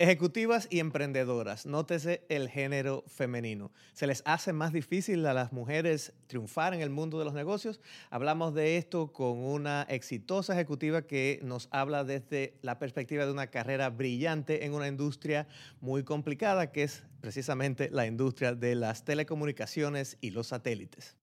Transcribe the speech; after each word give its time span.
Ejecutivas 0.00 0.68
y 0.70 0.78
emprendedoras, 0.78 1.66
nótese 1.66 2.24
el 2.28 2.48
género 2.48 3.02
femenino. 3.08 3.72
¿Se 3.94 4.06
les 4.06 4.22
hace 4.26 4.52
más 4.52 4.72
difícil 4.72 5.26
a 5.26 5.34
las 5.34 5.52
mujeres 5.52 6.12
triunfar 6.28 6.72
en 6.72 6.82
el 6.82 6.88
mundo 6.88 7.18
de 7.18 7.24
los 7.24 7.34
negocios? 7.34 7.80
Hablamos 8.08 8.54
de 8.54 8.76
esto 8.76 9.12
con 9.12 9.38
una 9.38 9.82
exitosa 9.88 10.52
ejecutiva 10.52 11.02
que 11.02 11.40
nos 11.42 11.66
habla 11.72 12.04
desde 12.04 12.54
la 12.62 12.78
perspectiva 12.78 13.26
de 13.26 13.32
una 13.32 13.48
carrera 13.48 13.90
brillante 13.90 14.64
en 14.64 14.72
una 14.72 14.86
industria 14.86 15.48
muy 15.80 16.04
complicada, 16.04 16.70
que 16.70 16.84
es 16.84 17.02
precisamente 17.20 17.90
la 17.90 18.06
industria 18.06 18.54
de 18.54 18.76
las 18.76 19.04
telecomunicaciones 19.04 20.16
y 20.20 20.30
los 20.30 20.46
satélites. 20.46 21.16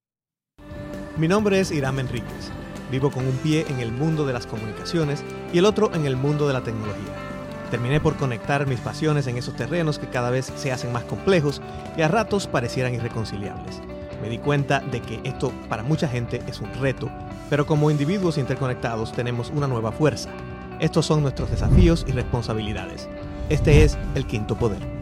Mi 1.15 1.29
nombre 1.29 1.61
es 1.61 1.71
Irán 1.71 1.97
Enríquez. 1.97 2.51
Vivo 2.91 3.09
con 3.09 3.25
un 3.25 3.37
pie 3.37 3.63
en 3.69 3.79
el 3.79 3.93
mundo 3.93 4.25
de 4.25 4.33
las 4.33 4.45
comunicaciones 4.45 5.23
y 5.53 5.59
el 5.59 5.65
otro 5.65 5.95
en 5.95 6.05
el 6.05 6.17
mundo 6.17 6.45
de 6.45 6.53
la 6.53 6.61
tecnología. 6.61 7.24
Terminé 7.71 7.99
por 7.99 8.15
conectar 8.15 8.67
mis 8.67 8.79
pasiones 8.79 9.27
en 9.27 9.37
esos 9.37 9.55
terrenos 9.55 9.99
que 9.99 10.07
cada 10.07 10.29
vez 10.29 10.51
se 10.55 10.71
hacen 10.71 10.91
más 10.91 11.03
complejos 11.03 11.61
y 11.97 12.01
a 12.01 12.07
ratos 12.07 12.47
parecieran 12.47 12.93
irreconciliables. 12.93 13.81
Me 14.21 14.29
di 14.29 14.37
cuenta 14.37 14.79
de 14.79 15.01
que 15.01 15.19
esto 15.23 15.51
para 15.67 15.83
mucha 15.83 16.07
gente 16.07 16.41
es 16.47 16.61
un 16.61 16.73
reto, 16.75 17.09
pero 17.49 17.65
como 17.65 17.91
individuos 17.91 18.37
interconectados 18.37 19.11
tenemos 19.11 19.51
una 19.53 19.67
nueva 19.67 19.91
fuerza. 19.91 20.29
Estos 20.79 21.05
son 21.05 21.21
nuestros 21.21 21.51
desafíos 21.51 22.05
y 22.07 22.11
responsabilidades. 22.11 23.07
Este 23.49 23.83
es 23.83 23.97
el 24.15 24.25
quinto 24.25 24.55
poder. 24.55 24.94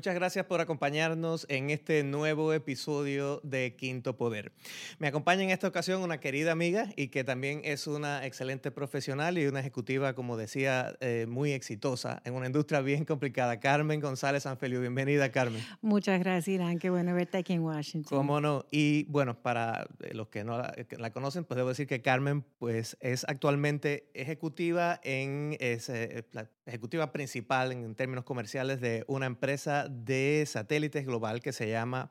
Muchas 0.00 0.14
gracias 0.14 0.46
por 0.46 0.62
acompañarnos 0.62 1.44
en 1.50 1.68
este 1.68 2.02
nuevo 2.04 2.54
episodio 2.54 3.42
de 3.44 3.76
Quinto 3.76 4.16
Poder. 4.16 4.50
Me 4.98 5.08
acompaña 5.08 5.42
en 5.42 5.50
esta 5.50 5.68
ocasión 5.68 6.00
una 6.00 6.20
querida 6.20 6.52
amiga 6.52 6.88
y 6.96 7.08
que 7.08 7.22
también 7.22 7.60
es 7.64 7.86
una 7.86 8.24
excelente 8.24 8.70
profesional 8.70 9.36
y 9.36 9.46
una 9.46 9.60
ejecutiva, 9.60 10.14
como 10.14 10.38
decía, 10.38 10.96
eh, 11.00 11.26
muy 11.28 11.52
exitosa 11.52 12.22
en 12.24 12.32
una 12.32 12.46
industria 12.46 12.80
bien 12.80 13.04
complicada. 13.04 13.60
Carmen 13.60 14.00
González 14.00 14.44
Sanfelio, 14.44 14.80
bienvenida 14.80 15.30
Carmen. 15.32 15.62
Muchas 15.82 16.18
gracias 16.18 16.48
Irán, 16.48 16.78
qué 16.78 16.88
bueno 16.88 17.14
verte 17.14 17.36
aquí 17.36 17.52
en 17.52 17.60
Washington. 17.60 18.16
Cómo 18.16 18.40
no. 18.40 18.64
Y 18.70 19.04
bueno, 19.10 19.42
para 19.42 19.86
eh, 20.02 20.14
los 20.14 20.28
que 20.28 20.44
no 20.44 20.62
la, 20.96 21.10
conocen, 21.10 21.44
pues 21.44 21.56
debo 21.56 21.68
decir 21.68 21.86
que 21.86 22.00
Carmen 22.00 22.42
pues 22.58 22.96
es 23.00 23.26
actualmente 23.28 24.08
ejecutiva 24.14 24.98
en, 25.04 25.58
ese 25.60 26.24
ejecutiva 26.70 27.12
principal 27.12 27.72
en 27.72 27.94
términos 27.94 28.24
comerciales 28.24 28.80
de 28.80 29.04
una 29.08 29.26
empresa 29.26 29.88
de 29.88 30.44
satélites 30.46 31.04
global 31.04 31.40
que 31.40 31.52
se 31.52 31.68
llama 31.68 32.10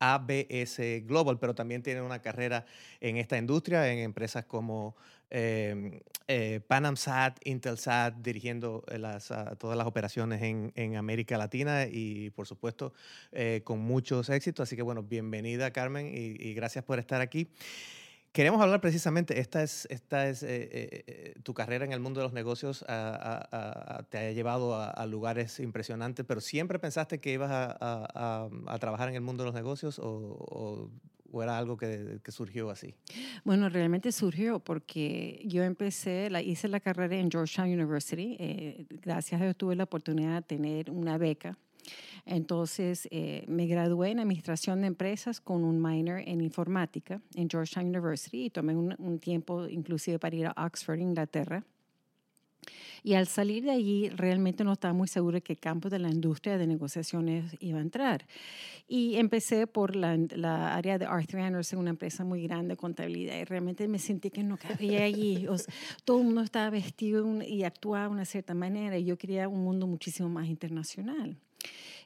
ABS 0.00 0.80
Global, 1.06 1.38
pero 1.38 1.54
también 1.54 1.82
tiene 1.82 2.02
una 2.02 2.20
carrera 2.20 2.64
en 3.00 3.16
esta 3.16 3.36
industria, 3.36 3.92
en 3.92 3.98
empresas 3.98 4.44
como 4.44 4.96
eh, 5.30 6.00
eh, 6.26 6.60
PanamSat, 6.66 7.38
Intelsat, 7.44 8.14
dirigiendo 8.16 8.84
las, 8.96 9.32
todas 9.58 9.76
las 9.76 9.86
operaciones 9.86 10.42
en, 10.42 10.96
América 10.96 11.36
Latina 11.36 11.86
y, 11.86 12.30
por 12.30 12.46
supuesto, 12.46 12.92
eh, 13.32 13.60
con 13.64 13.80
muchos 13.80 14.28
éxitos. 14.30 14.68
Así 14.68 14.76
que, 14.76 14.82
bueno, 14.82 15.02
bienvenida, 15.02 15.70
Carmen, 15.72 16.10
y 16.12 16.54
gracias 16.54 16.84
por 16.84 16.98
estar 16.98 17.20
aquí. 17.20 17.50
Queremos 18.32 18.60
hablar 18.60 18.80
precisamente, 18.80 19.40
esta 19.40 19.62
es, 19.62 19.86
esta 19.90 20.28
es 20.28 20.42
eh, 20.42 20.68
eh, 20.70 21.04
eh, 21.06 21.34
tu 21.42 21.54
carrera 21.54 21.84
en 21.84 21.92
el 21.92 22.00
mundo 22.00 22.20
de 22.20 22.24
los 22.24 22.32
negocios, 22.32 22.84
te 22.86 24.18
ha 24.18 24.32
llevado 24.32 24.76
a, 24.76 25.06
lugares 25.06 25.58
impresionantes, 25.60 26.24
pero 26.26 26.40
¿siempre 26.40 26.78
pensaste 26.78 27.20
que 27.20 27.32
ibas 27.32 27.50
a, 27.50 28.48
trabajar 28.80 29.08
en 29.08 29.14
el 29.14 29.22
mundo 29.22 29.42
de 29.42 29.46
los 29.46 29.54
negocios 29.54 29.98
o, 30.02 30.90
era 31.42 31.58
algo 31.58 31.76
que, 31.76 32.20
surgió 32.28 32.70
así? 32.70 32.94
Bueno, 33.44 33.68
realmente 33.70 34.12
surgió 34.12 34.60
porque 34.60 35.42
yo 35.46 35.62
empecé, 35.64 36.28
hice 36.44 36.68
la 36.68 36.80
carrera 36.80 37.16
en 37.16 37.30
Georgetown 37.30 37.72
University, 37.72 38.86
gracias 39.02 39.40
a 39.40 39.44
Dios 39.44 39.56
tuve 39.56 39.74
la 39.74 39.84
oportunidad 39.84 40.36
de 40.36 40.42
tener 40.42 40.90
una 40.90 41.16
beca 41.18 41.58
entonces, 42.28 43.08
eh, 43.10 43.44
me 43.48 43.66
gradué 43.66 44.10
en 44.10 44.20
Administración 44.20 44.82
de 44.82 44.88
Empresas 44.88 45.40
con 45.40 45.64
un 45.64 45.80
minor 45.80 46.20
en 46.26 46.42
Informática 46.42 47.22
en 47.34 47.48
Georgetown 47.48 47.86
University 47.86 48.44
y 48.44 48.50
tomé 48.50 48.76
un, 48.76 49.18
tiempo 49.18 49.66
inclusive 49.66 50.18
para 50.18 50.36
ir 50.36 50.46
a 50.46 50.54
Oxford, 50.66 50.98
Inglaterra. 51.00 51.64
Y 53.02 53.14
al 53.14 53.28
salir 53.28 53.64
de 53.64 53.70
allí, 53.70 54.10
realmente 54.10 54.62
no 54.62 54.74
estaba 54.74 54.92
muy 54.92 55.08
seguro 55.08 55.36
de 55.36 55.40
qué 55.40 55.56
campo 55.56 55.88
de 55.88 56.00
la 56.00 56.10
industria 56.10 56.58
de 56.58 56.66
negociaciones 56.66 57.56
iba 57.60 57.78
a 57.78 57.82
entrar. 57.82 58.26
Y 58.86 59.16
empecé 59.16 59.66
por 59.66 59.96
la, 59.96 60.18
la 60.36 60.74
área 60.74 60.98
de 60.98 61.06
Arthur 61.06 61.40
Anderson, 61.40 61.78
una 61.78 61.90
empresa 61.90 62.24
muy 62.24 62.42
grande 62.42 62.74
de 62.74 62.76
contabilidad, 62.76 63.38
y 63.38 63.44
realmente 63.44 63.88
me 63.88 63.98
sentí 63.98 64.30
que 64.30 64.42
no 64.42 64.58
cabía 64.58 65.04
allí. 65.04 65.46
todo 66.04 66.18
el 66.18 66.26
mundo 66.26 66.42
estaba 66.42 66.68
vestido 66.68 67.24
y 67.42 67.62
actuaba 67.62 68.04
de 68.04 68.10
una 68.10 68.24
cierta 68.26 68.52
manera, 68.52 68.98
y 68.98 69.04
yo 69.04 69.16
quería 69.16 69.48
un 69.48 69.64
mundo 69.64 69.86
muchísimo 69.86 70.28
más 70.28 70.48
internacional. 70.48 71.38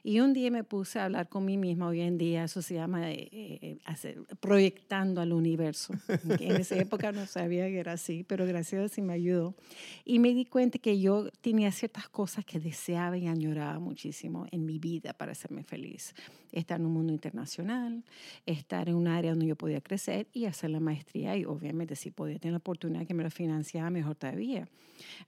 Y 0.05 0.19
un 0.19 0.33
día 0.33 0.51
me 0.51 0.65
puse 0.65 0.99
a 0.99 1.05
hablar 1.05 1.29
con 1.29 1.45
mí 1.45 1.57
misma, 1.57 1.87
hoy 1.87 2.01
en 2.01 2.17
día 2.17 2.43
eso 2.43 2.61
se 2.61 2.73
llama 2.73 3.09
eh, 3.09 3.29
eh, 3.31 3.77
hacer, 3.85 4.21
proyectando 4.41 5.21
al 5.21 5.31
universo. 5.31 5.93
en 6.39 6.57
esa 6.57 6.75
época 6.75 7.13
no 7.13 7.25
sabía 7.25 7.67
que 7.67 7.79
era 7.79 7.93
así, 7.93 8.25
pero 8.25 8.45
gracias 8.45 8.73
a 8.73 8.79
Dios 8.81 8.91
sí 8.91 9.01
me 9.01 9.13
ayudó. 9.13 9.55
Y 10.03 10.19
me 10.19 10.33
di 10.33 10.43
cuenta 10.43 10.77
que 10.77 10.99
yo 10.99 11.29
tenía 11.39 11.71
ciertas 11.71 12.09
cosas 12.09 12.43
que 12.43 12.59
deseaba 12.59 13.17
y 13.17 13.27
añoraba 13.27 13.79
muchísimo 13.79 14.45
en 14.51 14.65
mi 14.65 14.77
vida 14.77 15.13
para 15.13 15.31
hacerme 15.31 15.63
feliz. 15.63 16.13
Estar 16.51 16.81
en 16.81 16.85
un 16.85 16.91
mundo 16.91 17.13
internacional, 17.13 18.03
estar 18.45 18.89
en 18.89 18.95
un 18.95 19.07
área 19.07 19.31
donde 19.31 19.45
yo 19.45 19.55
podía 19.55 19.79
crecer 19.79 20.27
y 20.33 20.45
hacer 20.45 20.71
la 20.71 20.81
maestría 20.81 21.37
y 21.37 21.45
obviamente 21.45 21.95
si 21.95 22.11
podía 22.11 22.39
tener 22.39 22.51
la 22.51 22.57
oportunidad 22.57 23.07
que 23.07 23.13
me 23.13 23.23
lo 23.23 23.31
financiaba 23.31 23.89
mejor 23.89 24.15
todavía. 24.15 24.67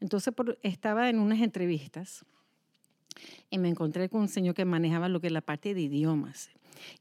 Entonces 0.01 0.33
por, 0.33 0.59
estaba 0.63 1.09
en 1.09 1.19
unas 1.19 1.39
entrevistas 1.39 2.25
y 3.49 3.57
me 3.57 3.69
encontré 3.69 4.09
con 4.09 4.21
un 4.21 4.27
señor 4.27 4.55
que 4.55 4.65
manejaba 4.65 5.09
lo 5.09 5.19
que 5.19 5.27
es 5.27 5.33
la 5.33 5.41
parte 5.41 5.73
de 5.73 5.81
idiomas. 5.81 6.49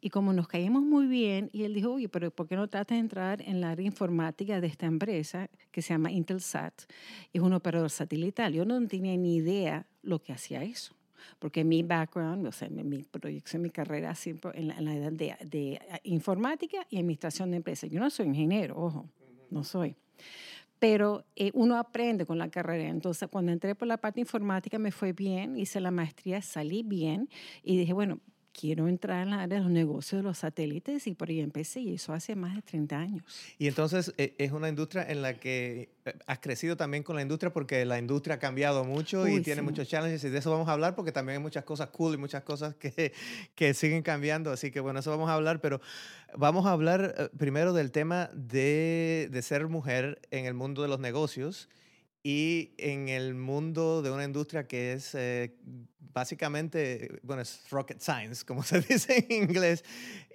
Y 0.01 0.11
como 0.11 0.33
nos 0.33 0.49
caímos 0.49 0.83
muy 0.83 1.07
bien, 1.07 1.51
y 1.53 1.65
él 1.65 1.75
dijo, 1.75 1.93
oye, 1.93 2.09
pero 2.09 2.31
¿por 2.31 2.47
qué 2.47 2.57
no 2.57 2.69
tratas 2.69 2.97
de 2.97 3.01
entrar 3.01 3.43
en 3.43 3.61
la 3.61 3.71
área 3.71 3.85
informática 3.85 4.61
de 4.61 4.67
esta 4.67 4.87
empresa 4.87 5.51
que 5.71 5.83
se 5.83 5.95
llama 5.95 6.13
Intelsat? 6.13 6.75
Es 7.33 7.43
un 7.43 7.53
operador 7.53 7.91
satelital. 7.91 8.53
Yo 8.53 8.65
no 8.65 8.87
tenía 8.87 9.17
ni 9.17 9.37
idea 9.37 9.87
lo 10.03 10.23
que 10.23 10.33
hacía 10.33 10.63
eso. 10.63 10.95
Porque 11.39 11.65
mi 11.65 11.83
background, 11.83 12.47
o 12.47 12.53
sea, 12.53 12.69
mi 12.69 13.03
proyección, 13.03 13.63
mi 13.63 13.71
carrera 13.71 14.15
siempre 14.15 14.53
en 14.55 14.69
la, 14.69 14.79
en 14.79 14.85
la 14.85 14.95
edad 14.95 15.13
de, 15.13 15.37
de 15.45 15.81
informática 16.05 16.87
y 16.91 16.99
administración 16.99 17.51
de 17.51 17.57
empresas. 17.57 17.91
Yo 17.91 17.99
no 17.99 18.11
soy 18.11 18.27
ingeniero, 18.27 18.77
ojo, 18.77 19.09
no 19.51 19.65
soy 19.65 19.97
pero 20.85 21.25
eh, 21.35 21.51
uno 21.55 21.79
aprende 21.79 22.27
con 22.27 22.37
la 22.37 22.51
carrera. 22.51 22.91
Entonces, 22.91 23.27
cuando 23.33 23.51
entré 23.53 23.75
por 23.75 23.89
la 23.89 23.97
parte 23.97 24.21
informática 24.21 24.79
me 24.79 24.93
fue 24.93 25.15
bien, 25.15 25.57
hice 25.57 25.81
la 25.81 25.91
maestría, 25.91 26.43
salí 26.43 26.83
bien 26.83 27.31
y 27.63 27.79
dije, 27.79 27.95
bueno, 27.95 28.21
quiero 28.59 28.89
entrar 28.89 29.25
en 29.25 29.31
la 29.31 29.43
área 29.43 29.59
de 29.59 29.65
los 29.65 29.73
negocios 29.73 30.21
de 30.21 30.23
los 30.23 30.39
satélites 30.39 31.07
y 31.07 31.15
por 31.15 31.29
ahí 31.29 31.41
empecé 31.41 31.81
y 31.81 31.95
eso 31.95 32.13
hace 32.13 32.37
más 32.37 32.55
de 32.55 32.63
30 32.63 32.97
años. 32.97 33.25
Y 33.59 33.67
entonces 33.67 34.15
eh, 34.17 34.35
es 34.39 34.53
una 34.53 34.69
industria 34.69 35.05
en 35.11 35.21
la 35.21 35.35
que 35.35 35.91
eh, 36.05 36.15
has 36.27 36.39
crecido 36.39 36.77
también 36.77 37.03
con 37.03 37.17
la 37.17 37.23
industria 37.23 37.53
porque 37.53 37.85
la 37.85 37.99
industria 37.99 38.37
ha 38.37 38.39
cambiado 38.39 38.85
mucho 38.85 39.27
y 39.27 39.41
tiene 39.43 39.61
muchos 39.63 39.89
challenges 39.89 40.23
y 40.25 40.31
de 40.31 40.39
eso 40.39 40.51
vamos 40.51 40.69
a 40.69 40.73
hablar 40.73 40.95
porque 40.95 41.13
también 41.13 41.39
hay 41.39 41.43
muchas 41.43 41.65
cosas 41.65 41.89
cool 41.89 42.15
y 42.15 42.17
muchas 42.17 42.45
cosas 42.45 42.77
que, 42.77 43.13
que 43.55 43.75
siguen 43.75 44.03
cambiando. 44.03 44.53
Así 44.53 44.71
que 44.71 44.81
bueno, 44.81 45.01
eso 45.01 45.11
vamos 45.11 45.29
a 45.29 45.35
hablar, 45.35 45.61
pero 45.61 45.81
vamos 46.37 46.65
a 46.67 46.71
hablar 46.71 47.15
eh, 47.19 47.29
primero 47.37 47.73
del 47.73 47.91
tema 47.91 48.31
de, 48.33 49.29
de 49.31 49.43
ser 49.43 49.67
mujer 49.67 50.21
en 50.31 50.47
el 50.47 50.55
mundo 50.55 50.83
de 50.83 50.89
los 50.89 51.01
negocios 51.01 51.69
y 52.27 52.73
en 52.79 53.11
el 53.11 53.35
mundo 53.35 54.01
de 54.01 54.11
una 54.11 54.25
industria 54.25 54.67
que 54.67 54.95
es 54.95 55.15
eh, 55.15 55.55
básicamente, 56.15 57.21
bueno, 57.23 57.43
es 57.43 57.69
rocket 57.71 58.01
science, 58.01 58.47
como 58.47 58.63
se 58.65 58.81
dice 58.81 59.27
en 59.29 59.51
inglés, 59.51 59.85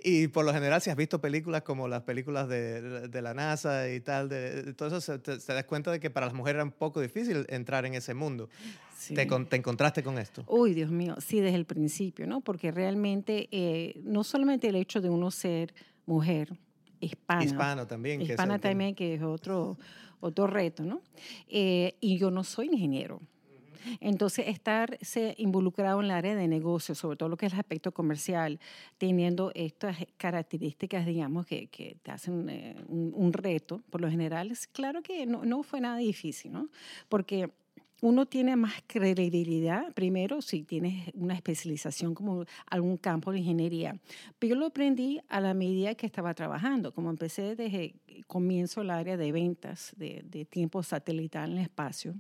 y 0.04 0.28
por 0.28 0.46
lo 0.46 0.54
general 0.54 0.82
si 0.82 0.92
has 0.92 0.96
visto 0.96 1.20
películas 1.20 1.64
como 1.64 1.88
las 1.88 2.04
películas 2.04 2.48
de, 2.48 3.08
de 3.08 3.22
la 3.24 3.34
NASA 3.34 3.90
y 3.90 4.02
tal, 4.02 4.30
de, 4.30 4.74
todo 4.76 4.96
eso, 4.96 5.20
te, 5.20 5.38
das 5.38 5.64
cuenta 5.64 5.92
de 5.92 6.00
que 6.00 6.12
para 6.12 6.28
las 6.28 6.36
mujeres 6.36 6.58
era 6.58 6.64
un 6.64 6.72
poco 6.72 7.02
difícil 7.02 7.48
entrar 7.50 7.88
en 7.88 7.96
ese 7.96 8.14
mundo. 8.14 8.50
Te, 9.08 9.26
¿Te, 9.26 9.56
encontraste 9.56 10.04
con 10.04 10.20
esto? 10.20 10.44
Uy, 10.48 10.76
Dios 10.76 10.92
mío, 10.92 11.16
sí, 11.20 11.40
desde 11.40 11.56
el 11.56 11.66
principio, 11.66 12.28
¿no? 12.28 12.42
Porque 12.42 12.70
realmente 12.70 13.48
eh, 13.52 14.00
no 14.04 14.24
solamente 14.24 14.68
el 14.68 14.76
hecho 14.76 15.02
de 15.02 15.10
uno 15.10 15.32
ser 15.32 15.74
mujer, 16.06 16.60
hispana. 17.00 17.44
Hispano 17.44 17.88
también. 17.88 18.22
Hispana 18.22 18.60
también, 18.60 18.94
que 18.94 19.16
es 19.16 19.24
otro 19.24 19.78
otro 20.20 20.48
reto, 20.48 20.84
¿no? 20.84 21.02
Eh, 21.48 21.96
y 22.00 22.18
yo 22.18 22.32
no 22.32 22.44
soy 22.44 22.68
ingeniero. 22.68 23.20
Entonces, 24.00 24.48
estarse 24.48 25.36
involucrado 25.38 26.00
en 26.00 26.06
el 26.06 26.12
área 26.12 26.36
de 26.36 26.48
negocio, 26.48 26.96
sobre 26.96 27.18
todo 27.18 27.30
lo 27.30 27.38
que 27.38 27.46
es 27.46 27.54
el 27.54 27.60
aspecto 27.60 27.92
comercial, 27.92 28.60
teniendo 28.98 29.52
estas 29.56 29.98
características, 30.18 31.06
digamos, 31.06 31.46
que, 31.46 31.68
que 31.68 31.98
te 32.02 32.12
hacen 32.12 32.50
eh, 32.50 32.76
un, 32.88 33.34
reto, 33.34 33.82
por 33.90 34.02
lo 34.02 34.10
general, 34.10 34.52
es 34.52 34.68
claro 34.68 35.02
que 35.02 35.26
no, 35.26 35.46
no 35.46 35.64
fue 35.64 35.82
nada 35.82 35.98
difícil, 35.98 36.52
¿no? 36.52 36.70
Porque 37.08 37.52
uno 38.02 38.26
tiene 38.26 38.56
más 38.56 38.74
credibilidad, 38.88 39.94
primero, 39.94 40.42
si 40.42 40.64
tienes 40.64 41.12
una 41.14 41.34
especialización 41.34 42.14
como 42.14 42.46
algún 42.68 42.98
campo 42.98 43.32
de 43.32 43.40
ingeniería. 43.40 44.00
Pero 44.38 44.56
yo 44.56 44.60
lo 44.60 44.68
aprendí 44.68 45.20
a 45.28 45.42
la 45.42 45.54
medida 45.54 45.96
que 45.96 46.06
estaba 46.06 46.34
trabajando, 46.34 46.94
como 46.94 47.10
empecé 47.10 47.56
desde 47.56 47.96
comienzo 48.28 48.82
el 48.82 48.90
área 48.90 49.18
de 49.18 49.32
ventas 49.32 49.94
de, 49.98 50.46
tiempo 50.50 50.82
satelital 50.84 51.52
en 51.52 51.58
el 51.58 51.64
espacio. 51.64 52.16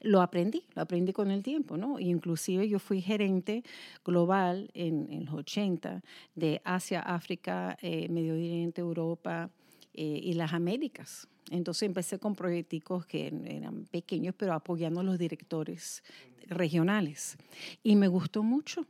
lo 0.00 0.20
aprendí, 0.22 0.62
lo 0.74 0.82
aprendí 0.82 1.12
con 1.12 1.30
el 1.30 1.42
tiempo, 1.42 1.76
¿no? 1.76 1.98
Inclusive 1.98 2.68
yo 2.68 2.78
fui 2.78 3.00
gerente 3.00 3.62
global 4.04 4.70
en, 4.74 5.10
en 5.10 5.24
los 5.26 5.34
80 5.34 6.02
de 6.34 6.60
Asia, 6.64 7.00
África, 7.00 7.76
eh, 7.80 8.08
Medio 8.08 8.34
Oriente, 8.34 8.80
Europa 8.80 9.50
eh, 9.96 10.20
y 10.22 10.34
las 10.34 10.52
Américas. 10.52 11.26
Entonces 11.50 11.84
empecé 11.84 12.18
con 12.18 12.34
proyectos 12.34 13.06
que 13.06 13.28
eran 13.28 13.86
pequeños, 13.86 14.34
pero 14.36 14.52
apoyando 14.52 15.00
a 15.00 15.04
los 15.04 15.18
directores 15.18 16.02
regionales. 16.48 17.36
Y 17.82 17.96
me 17.96 18.08
gustó 18.08 18.42
mucho. 18.42 18.86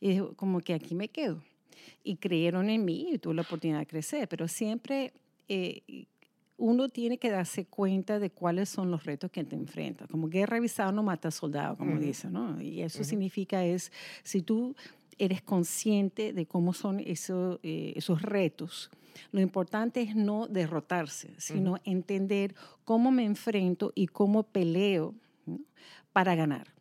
Y 0.00 0.18
como 0.36 0.60
que 0.60 0.74
aquí 0.74 0.94
me 0.94 1.08
quedo. 1.08 1.42
Y 2.04 2.16
creyeron 2.16 2.68
en 2.68 2.84
mí 2.84 3.08
y 3.12 3.18
tuve 3.18 3.34
la 3.34 3.42
oportunidad 3.42 3.78
de 3.78 3.86
crecer, 3.86 4.28
pero 4.28 4.46
siempre 4.46 5.12
eh, 5.48 6.06
uno 6.60 6.90
tiene 6.90 7.16
que 7.16 7.30
darse 7.30 7.64
cuenta 7.64 8.18
de 8.18 8.30
cuáles 8.30 8.68
son 8.68 8.90
los 8.90 9.04
retos 9.04 9.30
que 9.30 9.42
te 9.44 9.56
enfrentas. 9.56 10.08
Como 10.08 10.28
guerra 10.28 10.58
avisada 10.58 10.92
no 10.92 11.02
mata 11.02 11.30
soldado, 11.30 11.76
como 11.76 11.98
dicen, 11.98 12.34
¿no? 12.34 12.60
Y 12.60 12.82
eso 12.82 13.02
significa 13.04 13.64
es, 13.64 13.90
si 14.22 14.42
tú 14.42 14.76
eres 15.20 15.42
consciente 15.42 16.32
de 16.32 16.46
cómo 16.46 16.72
son 16.72 16.98
eso, 17.00 17.60
eh, 17.62 17.92
esos 17.94 18.22
retos, 18.22 18.90
lo 19.32 19.40
importante 19.40 20.02
es 20.02 20.16
no 20.16 20.46
derrotarse, 20.46 21.30
sino 21.38 21.76
entender 21.84 22.54
cómo 22.84 23.10
me 23.10 23.24
enfrento 23.24 23.92
y 23.94 24.06
cómo 24.06 24.44
peleo 24.44 25.14
para 26.12 26.34
ganar. 26.34 26.72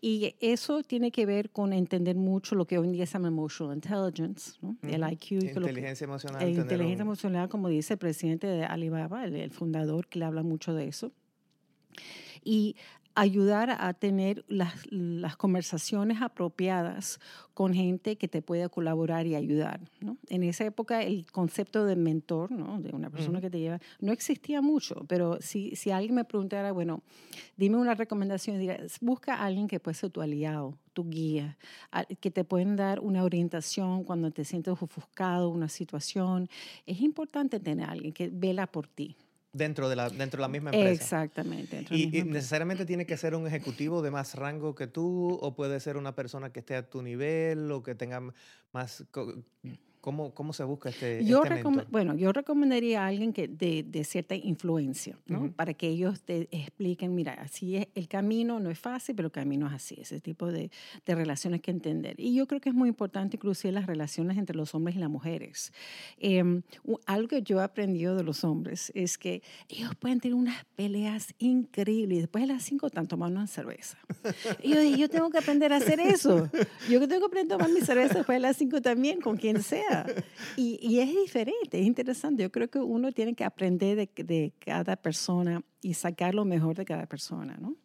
Y 0.00 0.34
eso 0.40 0.82
tiene 0.82 1.10
que 1.10 1.26
ver 1.26 1.50
con 1.50 1.74
entender 1.74 2.16
mucho 2.16 2.54
lo 2.54 2.66
que 2.66 2.78
hoy 2.78 2.86
en 2.86 2.92
día 2.92 3.06
se 3.06 3.14
llama 3.14 3.28
emotional 3.28 3.74
intelligence, 3.74 4.58
el 4.82 5.02
IQ. 5.12 5.32
Inteligencia 5.32 6.04
emocional. 6.04 6.48
inteligencia 6.48 7.02
emocional, 7.02 7.48
como 7.50 7.68
dice 7.68 7.94
el 7.94 7.98
presidente 7.98 8.46
de 8.46 8.64
Alibaba, 8.64 9.24
el, 9.24 9.36
el, 9.36 9.50
fundador, 9.50 10.06
que 10.06 10.18
le 10.18 10.24
habla 10.24 10.42
mucho 10.42 10.72
de 10.72 10.88
eso. 10.88 11.12
Y 12.42 12.76
ayudar 13.14 13.70
a 13.70 13.92
tener 13.94 14.44
las, 14.48 14.74
las, 14.90 15.36
conversaciones 15.36 16.20
apropiadas 16.20 17.20
con 17.52 17.72
gente 17.72 18.16
que 18.16 18.26
te 18.26 18.42
pueda 18.42 18.68
colaborar 18.68 19.26
y 19.26 19.36
ayudar. 19.36 19.80
¿no? 20.00 20.16
En 20.28 20.42
esa 20.42 20.64
época 20.64 21.02
el 21.02 21.26
concepto 21.30 21.84
de 21.84 21.94
mentor, 21.94 22.50
¿no? 22.50 22.80
de 22.80 22.92
una 22.92 23.10
persona 23.10 23.40
que 23.40 23.50
te 23.50 23.60
lleva, 23.60 23.80
no 24.00 24.12
existía 24.12 24.60
mucho, 24.60 25.04
pero 25.06 25.38
si, 25.40 25.76
si 25.76 25.92
alguien 25.92 26.16
me 26.16 26.24
preguntara, 26.24 26.72
bueno, 26.72 27.02
dime 27.56 27.76
una 27.76 27.94
recomendación, 27.94 28.60
busca 29.00 29.34
a 29.36 29.44
alguien 29.44 29.68
que 29.68 29.78
pueda 29.78 29.94
ser 29.94 30.10
tu 30.10 30.20
aliado, 30.20 30.76
tu 30.92 31.08
guía, 31.08 31.56
que 32.20 32.30
te 32.32 32.44
pueden 32.44 32.74
dar 32.74 32.98
una 32.98 33.22
orientación 33.22 34.02
cuando 34.02 34.32
te 34.32 34.44
sientes 34.44 34.74
ofuscado, 34.80 35.50
una 35.50 35.68
situación. 35.68 36.48
Es 36.86 37.00
importante 37.00 37.60
tener 37.60 37.88
a 37.88 37.92
alguien 37.92 38.12
que 38.12 38.28
vela 38.32 38.66
por 38.66 38.88
ti. 38.88 39.16
Dentro 39.54 39.88
de, 39.88 39.96
la, 39.96 40.10
dentro 40.10 40.38
de 40.38 40.42
la 40.42 40.48
misma 40.48 40.70
empresa. 40.70 41.02
Exactamente. 41.02 41.86
Y, 41.90 42.18
y, 42.18 42.24
necesariamente 42.24 42.84
tiene 42.84 43.06
que 43.06 43.16
ser 43.16 43.36
un 43.36 43.46
ejecutivo 43.46 44.02
de 44.02 44.10
más 44.10 44.34
rango 44.34 44.74
que 44.74 44.88
tú 44.88 45.38
o 45.40 45.54
puede 45.54 45.78
ser 45.78 45.96
una 45.96 46.14
persona 46.14 46.52
que 46.52 46.58
esté 46.58 46.74
a 46.74 46.90
tu 46.90 47.02
nivel 47.02 47.70
o 47.70 47.82
que 47.82 47.94
tenga 47.94 48.20
más 48.72 49.04
¿Cómo, 50.04 50.34
¿Cómo, 50.34 50.52
se 50.52 50.64
busca 50.64 50.90
este, 50.90 51.24
yo 51.24 51.42
este 51.44 51.62
Bueno, 51.90 52.14
yo 52.14 52.30
recomendaría 52.30 53.04
a 53.04 53.06
alguien 53.06 53.32
que 53.32 53.48
de, 53.48 53.82
de 53.88 54.04
cierta 54.04 54.34
influencia, 54.34 55.16
¿no? 55.24 55.50
Para 55.52 55.72
que 55.72 55.88
ellos 55.88 56.20
te 56.20 56.46
expliquen, 56.50 57.14
mira, 57.14 57.32
así 57.32 57.76
es, 57.76 57.88
el 57.94 58.06
camino 58.06 58.60
no 58.60 58.68
es 58.68 58.78
fácil, 58.78 59.16
pero 59.16 59.28
el 59.28 59.32
camino 59.32 59.66
es 59.66 59.72
así, 59.72 59.96
ese 59.98 60.20
tipo 60.20 60.52
de, 60.52 60.70
de 61.06 61.14
relaciones 61.14 61.62
que 61.62 61.70
entender. 61.70 62.20
Y 62.20 62.34
yo 62.34 62.46
creo 62.46 62.60
que 62.60 62.68
es 62.68 62.74
muy 62.74 62.90
importante 62.90 63.38
inclusive 63.38 63.72
las 63.72 63.86
relaciones 63.86 64.36
entre 64.36 64.54
los 64.54 64.74
hombres 64.74 64.94
y 64.94 64.98
las 64.98 65.08
mujeres. 65.08 65.72
Eh, 66.18 66.60
algo 67.06 67.28
que 67.28 67.42
yo 67.42 67.60
he 67.60 67.64
aprendido 67.64 68.14
de 68.14 68.24
los 68.24 68.44
hombres 68.44 68.92
es 68.94 69.16
que 69.16 69.42
ellos 69.70 69.94
pueden 69.94 70.20
tener 70.20 70.34
unas 70.34 70.66
peleas 70.76 71.34
increíbles 71.38 72.18
y 72.18 72.20
después 72.20 72.46
de 72.46 72.52
las 72.52 72.62
cinco 72.62 72.88
están 72.88 73.06
tomando 73.06 73.40
una 73.40 73.46
cerveza. 73.46 73.96
y 74.62 74.74
yo 74.74 74.80
dije, 74.80 74.98
yo 74.98 75.08
tengo 75.08 75.30
que 75.30 75.38
aprender 75.38 75.72
a 75.72 75.76
hacer 75.76 75.98
eso. 75.98 76.50
Yo 76.90 77.08
tengo 77.08 77.20
que 77.20 77.26
aprender 77.26 77.54
a 77.54 77.56
tomar 77.56 77.72
mi 77.72 77.80
cerveza 77.80 78.18
después 78.18 78.36
de 78.36 78.40
las 78.40 78.58
cinco 78.58 78.82
también, 78.82 79.22
con 79.22 79.38
quien 79.38 79.62
sea. 79.62 79.93
Y, 80.56 80.78
y, 80.80 81.00
es 81.00 81.08
diferente, 81.08 81.80
es 81.80 81.86
interesante. 81.86 82.42
Yo 82.42 82.50
creo 82.50 82.68
que 82.68 82.78
uno 82.78 83.12
tiene 83.12 83.34
que 83.34 83.44
aprender 83.44 83.96
de, 83.96 84.24
de, 84.24 84.52
cada 84.58 84.96
persona 84.96 85.62
y 85.82 85.94
sacar 85.94 86.34
lo 86.34 86.44
mejor 86.44 86.76
de 86.76 86.84
cada 86.84 87.06
persona, 87.06 87.56
¿no? 87.60 87.76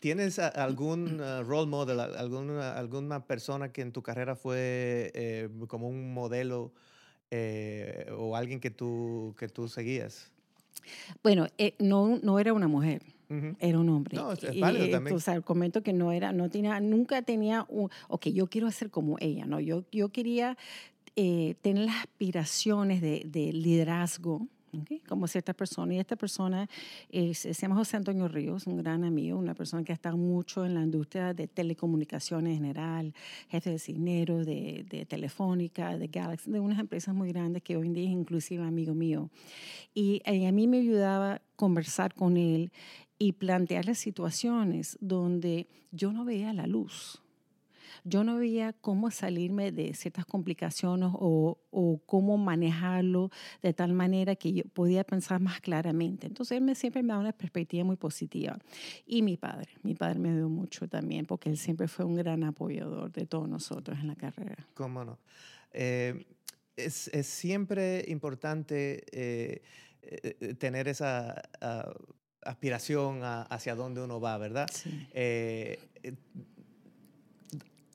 ¿Tienes 0.00 0.38
algún 0.38 1.20
uh, 1.20 1.42
role 1.42 1.66
model, 1.66 2.00
alguna, 2.00 2.72
alguna 2.76 3.26
persona 3.26 3.72
que 3.72 3.82
en 3.82 3.92
tu 3.92 4.02
carrera 4.02 4.36
fue 4.36 5.10
eh, 5.14 5.48
como 5.66 5.88
un 5.88 6.14
modelo 6.14 6.72
eh, 7.30 8.06
o 8.16 8.36
alguien 8.36 8.60
que 8.60 8.70
tú, 8.70 9.34
que 9.38 9.48
tú 9.48 9.68
seguías? 9.68 10.30
Bueno, 11.22 11.46
eh, 11.58 11.74
no, 11.78 12.18
no 12.22 12.38
era 12.38 12.52
una 12.52 12.68
mujer. 12.68 13.02
Era 13.60 13.78
un 13.78 13.90
hombre. 13.90 14.16
No, 14.16 14.32
es 14.32 14.58
válido 14.58 14.86
y, 14.86 14.90
también. 14.90 15.14
O 15.14 15.20
sea, 15.20 15.38
comento 15.42 15.82
que 15.82 15.92
no 15.92 16.12
era, 16.12 16.32
no 16.32 16.48
tenía, 16.48 16.80
nunca 16.80 17.20
tenía 17.20 17.66
un, 17.68 17.90
ok, 18.08 18.28
yo 18.28 18.46
quiero 18.46 18.70
ser 18.70 18.90
como 18.90 19.16
ella, 19.20 19.44
¿no? 19.44 19.60
Yo, 19.60 19.84
yo 19.92 20.08
quería 20.08 20.56
eh, 21.20 21.56
tener 21.62 21.86
las 21.86 21.96
aspiraciones 21.96 23.00
de, 23.00 23.24
de 23.26 23.52
liderazgo, 23.52 24.46
como 25.08 25.26
cierta 25.26 25.52
persona. 25.52 25.94
Y 25.94 25.98
esta 25.98 26.14
persona 26.14 26.68
se 27.10 27.52
llama 27.52 27.74
José 27.74 27.96
Antonio 27.96 28.28
Ríos, 28.28 28.68
un 28.68 28.76
gran 28.76 29.02
amigo, 29.02 29.36
una 29.36 29.54
persona 29.54 29.82
que 29.82 29.90
ha 29.90 29.96
estado 29.96 30.16
mucho 30.16 30.64
en 30.64 30.74
la 30.74 30.82
industria 30.84 31.34
de 31.34 31.48
telecomunicaciones 31.48 32.52
en 32.52 32.58
general, 32.58 33.14
jefe 33.48 33.70
de 33.70 33.80
Cinero, 33.80 34.44
de, 34.44 34.86
de, 34.88 35.06
Telefónica, 35.06 35.98
de 35.98 36.06
Galaxy, 36.06 36.52
de 36.52 36.60
unas 36.60 36.78
empresas 36.78 37.12
muy 37.16 37.32
grandes 37.32 37.64
que 37.64 37.76
hoy 37.76 37.88
en 37.88 37.94
día 37.94 38.04
es 38.04 38.12
inclusive 38.12 38.62
amigo 38.62 38.94
mío. 38.94 39.28
Y, 39.94 40.22
y 40.24 40.44
a 40.44 40.52
mí 40.52 40.68
me 40.68 40.78
ayudaba 40.78 41.42
conversar 41.56 42.14
con 42.14 42.36
él 42.36 42.70
y 43.18 43.32
plantearle 43.32 43.96
situaciones 43.96 44.96
donde 45.00 45.66
yo 45.90 46.12
no 46.12 46.24
veía 46.24 46.52
la 46.52 46.68
luz 46.68 47.20
yo 48.04 48.24
no 48.24 48.36
veía 48.36 48.72
cómo 48.72 49.10
salirme 49.10 49.72
de 49.72 49.94
ciertas 49.94 50.24
complicaciones 50.26 51.10
o, 51.12 51.58
o, 51.70 52.00
cómo 52.06 52.36
manejarlo 52.36 53.30
de 53.62 53.72
tal 53.72 53.92
manera 53.92 54.36
que 54.36 54.52
yo 54.52 54.64
podía 54.64 55.04
pensar 55.04 55.40
más 55.40 55.60
claramente. 55.60 56.26
Entonces 56.26 56.58
él 56.58 56.64
me, 56.64 56.74
siempre 56.74 57.02
me 57.02 57.12
da 57.12 57.18
una 57.18 57.32
perspectiva 57.32 57.84
muy 57.84 57.96
positiva. 57.96 58.58
Y 59.06 59.22
mi 59.22 59.36
padre, 59.36 59.68
mi 59.82 59.94
padre 59.94 60.18
me 60.18 60.34
dio 60.34 60.48
mucho 60.48 60.88
también 60.88 61.26
porque 61.26 61.50
él 61.50 61.58
siempre 61.58 61.88
fue 61.88 62.04
un 62.04 62.14
gran 62.14 62.44
apoyador 62.44 63.12
de 63.12 63.26
todos 63.26 63.48
nosotros 63.48 63.98
en 63.98 64.08
la 64.08 64.16
carrera. 64.16 64.66
¿Cómo 64.74 65.04
no? 65.04 65.18
Eh, 65.72 66.26
es, 66.76 67.08
es, 67.08 67.26
siempre 67.26 68.04
importante 68.08 69.04
eh, 69.12 69.62
eh, 70.02 70.54
tener 70.54 70.88
esa... 70.88 71.42
Uh, 71.60 72.18
aspiración 72.42 73.24
a, 73.24 73.42
hacia 73.42 73.74
dónde 73.74 74.00
uno 74.00 74.20
va, 74.20 74.38
¿verdad? 74.38 74.68
Sí. 74.72 75.06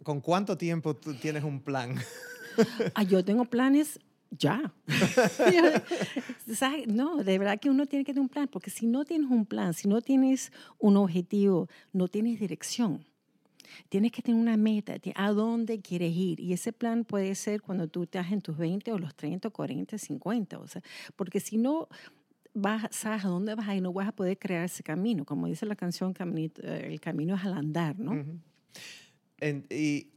¿Con 0.04 0.22
cuánto 0.22 0.58
tiempo 0.58 0.96
tú 0.96 1.14
tienes 1.14 1.44
un 1.44 1.62
plan? 1.62 1.96
ah, 2.96 3.04
yo 3.04 3.24
tengo 3.24 3.46
planes 3.46 4.00
ya. 4.38 4.74
no, 6.88 7.24
de 7.24 7.38
verdad 7.38 7.60
que 7.60 7.70
uno 7.70 7.86
tiene 7.86 8.04
que 8.04 8.14
tener 8.14 8.22
un 8.22 8.30
plan, 8.30 8.48
porque 8.48 8.70
si 8.70 8.88
no 8.88 9.06
tienes 9.06 9.30
un 9.30 9.46
plan, 9.46 9.74
si 9.74 9.88
no 9.88 10.02
tienes 10.02 10.52
un 10.80 10.98
objetivo, 10.98 11.68
no 11.92 12.08
tienes 12.08 12.40
dirección. 12.40 13.06
Tienes 13.90 14.12
que 14.12 14.22
tener 14.22 14.40
una 14.40 14.58
meta, 14.58 14.96
a 15.16 15.32
dónde 15.32 15.82
quieres 15.82 16.16
ir. 16.16 16.40
Y 16.40 16.54
ese 16.54 16.74
plan 16.74 17.06
puede 17.06 17.34
ser 17.34 17.62
cuando 17.62 17.88
tú 17.88 18.04
estás 18.04 18.32
en 18.32 18.42
tus 18.42 18.58
20 18.58 18.92
o 18.92 19.00
los 19.00 19.16
30, 19.16 19.50
40, 19.50 19.98
50. 19.98 20.60
O 20.60 20.68
sea, 20.68 20.84
porque 21.16 21.40
si 21.40 21.58
no 21.58 21.88
vas, 22.54 22.88
sabes 22.92 23.26
a 23.26 23.30
dónde 23.30 23.56
vas 23.56 23.74
ir, 23.74 23.82
no 23.82 23.92
vas 23.92 24.10
a 24.10 24.12
poder 24.12 24.38
crear 24.38 24.66
ese 24.66 24.84
camino. 24.84 25.26
Como 25.26 25.48
dice 25.48 25.66
la 25.66 25.76
canción, 25.76 26.14
el 26.62 27.02
camino 27.02 27.36
es 27.36 27.44
al 27.44 27.54
andar, 27.54 27.98
¿no? 27.98 28.12
Uh 28.12 28.40
y 29.42 30.14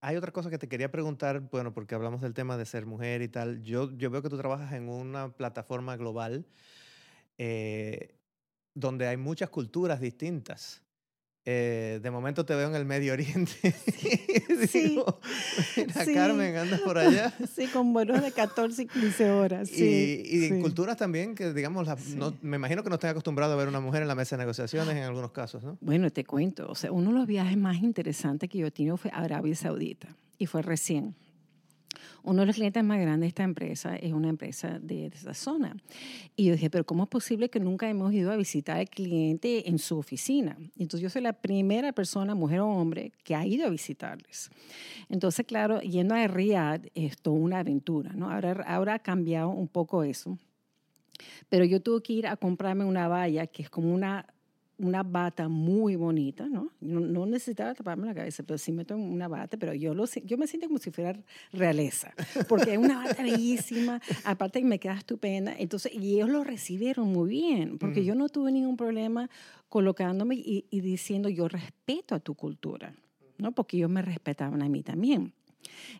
hay 0.00 0.16
otra 0.16 0.32
cosa 0.32 0.50
que 0.50 0.58
te 0.58 0.68
quería 0.68 0.90
preguntar, 0.90 1.40
bueno, 1.50 1.72
porque 1.72 1.94
hablamos 1.94 2.20
del 2.20 2.34
tema 2.34 2.56
de 2.56 2.64
ser 2.66 2.86
mujer 2.86 3.22
y 3.22 3.28
tal. 3.28 3.62
Yo, 3.62 3.96
yo 3.96 4.10
veo 4.10 4.22
que 4.22 4.28
tú 4.28 4.36
trabajas 4.36 4.72
en 4.72 4.88
una 4.88 5.30
plataforma 5.30 5.96
global 5.96 6.46
eh, 7.36 8.14
donde 8.74 9.08
hay 9.08 9.16
muchas 9.16 9.50
culturas 9.50 10.00
distintas. 10.00 10.82
Eh, 11.44 12.00
de 12.02 12.10
momento 12.10 12.44
te 12.44 12.54
veo 12.54 12.68
en 12.68 12.74
el 12.74 12.84
Medio 12.84 13.14
Oriente. 13.14 13.74
Sí. 14.68 15.02
Mira, 15.76 16.04
Carmen, 16.14 16.56
andas 16.56 16.80
por 16.80 16.98
allá. 16.98 17.32
Sí, 17.54 17.66
con 17.68 17.92
vuelos 17.92 18.22
de 18.22 18.32
14 18.32 18.82
y 18.82 18.86
15 18.86 19.30
horas. 19.30 19.68
Sí, 19.68 20.22
y, 20.26 20.38
y 20.40 20.44
en 20.46 20.60
culturas 20.60 20.96
también 20.98 21.34
que, 21.34 21.54
digamos, 21.54 21.88
no, 22.16 22.34
me 22.42 22.56
imagino 22.56 22.82
que 22.82 22.90
no 22.90 22.96
estén 22.96 23.10
acostumbrados 23.10 23.54
a 23.54 23.56
ver 23.56 23.68
una 23.68 23.80
mujer 23.80 24.02
en 24.02 24.08
la 24.08 24.14
mesa 24.14 24.36
de 24.36 24.40
negociaciones 24.42 24.94
en 24.94 25.04
algunos 25.04 25.30
casos, 25.32 25.62
¿no? 25.62 25.78
Bueno, 25.80 26.10
te 26.10 26.24
cuento. 26.24 26.68
O 26.68 26.74
sea, 26.74 26.92
uno 26.92 27.12
de 27.12 27.18
los 27.18 27.26
viajes 27.26 27.56
más 27.56 27.76
interesantes 27.78 28.50
que 28.50 28.58
yo 28.58 28.66
he 28.66 28.70
tenido 28.70 28.96
fue 28.98 29.10
a 29.12 29.20
Arabia 29.20 29.54
Saudita 29.54 30.08
y 30.36 30.46
fue 30.46 30.60
recién. 30.60 31.14
Uno 32.22 32.40
de 32.40 32.46
los 32.46 32.56
clientes 32.56 32.82
más 32.84 33.00
grandes 33.00 33.20
de 33.20 33.26
esta 33.28 33.42
empresa 33.42 33.96
es 33.96 34.12
una 34.12 34.28
empresa 34.28 34.78
de, 34.80 35.06
esa 35.06 35.34
zona. 35.34 35.76
Y 36.36 36.46
yo 36.46 36.52
dije, 36.52 36.70
pero 36.70 36.84
¿cómo 36.84 37.04
es 37.04 37.08
posible 37.08 37.48
que 37.48 37.60
nunca 37.60 37.88
hemos 37.88 38.12
ido 38.12 38.32
a 38.32 38.36
visitar 38.36 38.78
al 38.78 38.88
cliente 38.88 39.68
en 39.68 39.78
su 39.78 39.98
oficina? 39.98 40.56
Entonces 40.76 41.00
yo 41.00 41.10
soy 41.10 41.22
la 41.22 41.32
primera 41.32 41.92
persona, 41.92 42.34
mujer 42.34 42.60
o 42.60 42.68
hombre, 42.68 43.12
que 43.24 43.34
ha 43.34 43.46
ido 43.46 43.66
a 43.66 43.70
visitarles. 43.70 44.50
Entonces, 45.08 45.46
claro, 45.46 45.80
yendo 45.80 46.14
a 46.14 46.26
Riyadh 46.26 46.88
es 46.94 47.16
toda 47.16 47.36
una 47.36 47.60
aventura, 47.60 48.12
¿no? 48.12 48.30
Ahora, 48.30 48.64
ahora 48.66 48.94
ha 48.94 48.98
cambiado 48.98 49.48
un 49.50 49.68
poco 49.68 50.02
eso. 50.02 50.38
Pero 51.48 51.64
yo 51.64 51.80
tuve 51.80 52.02
que 52.02 52.12
ir 52.12 52.26
a 52.26 52.36
comprarme 52.36 52.84
una 52.84 53.08
valla 53.08 53.46
que 53.46 53.62
es 53.62 53.70
como 53.70 53.92
una 53.92 54.26
una 54.78 55.02
bata 55.02 55.48
muy 55.48 55.96
bonita, 55.96 56.48
¿no? 56.48 56.70
No, 56.80 57.26
necesitaba 57.26 57.74
taparme 57.74 58.06
la 58.06 58.14
cabeza, 58.14 58.42
pero 58.44 58.58
sí 58.58 58.72
me 58.72 58.84
tomo 58.84 59.04
una 59.04 59.28
bata, 59.28 59.56
pero 59.56 59.74
yo, 59.74 59.94
lo, 59.94 60.04
yo 60.24 60.38
me 60.38 60.46
siento 60.46 60.68
como 60.68 60.78
si 60.78 60.90
fuera 60.90 61.18
realeza, 61.52 62.14
porque 62.48 62.72
es 62.72 62.78
una 62.78 63.04
bata 63.04 63.22
bellísima, 63.22 64.00
aparte 64.24 64.60
que 64.60 64.66
me 64.66 64.78
queda 64.78 64.94
estupenda, 64.94 65.54
entonces, 65.58 65.92
y 65.92 66.14
ellos 66.14 66.28
lo 66.28 66.44
recibieron 66.44 67.12
muy 67.12 67.28
bien, 67.28 67.78
porque 67.78 68.04
yo 68.04 68.14
no 68.14 68.28
tuve 68.28 68.52
ningún 68.52 68.76
problema 68.76 69.28
colocándome 69.68 70.36
y, 70.36 70.66
y 70.70 70.80
diciendo, 70.80 71.28
yo 71.28 71.48
respeto 71.48 72.14
a 72.14 72.20
tu 72.20 72.34
cultura, 72.34 72.94
¿no? 73.36 73.52
Porque 73.52 73.76
ellos 73.76 73.90
me 73.90 74.02
respetaban 74.02 74.62
a 74.62 74.68
mí 74.68 74.82
también. 74.82 75.32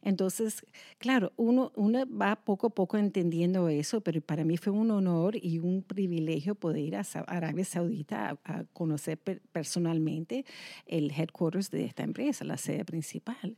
Entonces, 0.02 0.64
claro, 0.98 1.32
uno, 1.37 1.72
uno 1.76 2.04
va 2.06 2.37
poco 2.37 2.68
a 2.68 2.70
poco 2.70 2.96
entendiendo 2.96 3.68
eso, 3.68 4.00
pero 4.00 4.20
para 4.20 4.44
mí 4.44 4.56
fue 4.56 4.72
un 4.72 4.90
honor 4.90 5.37
y 5.37 5.58
un 5.58 5.82
privilegio 5.82 6.54
poder 6.54 6.84
ir 6.84 6.96
a 6.96 7.02
Arabia 7.26 7.64
Saudita 7.64 8.38
a, 8.44 8.64
conocer 8.72 9.18
personalmente 9.52 10.44
el 10.87 11.10
headquarters 11.10 11.70
de 11.70 11.84
esta 11.84 12.02
empresa, 12.02 12.44
la 12.44 12.56
sede 12.56 12.84
principal. 12.84 13.56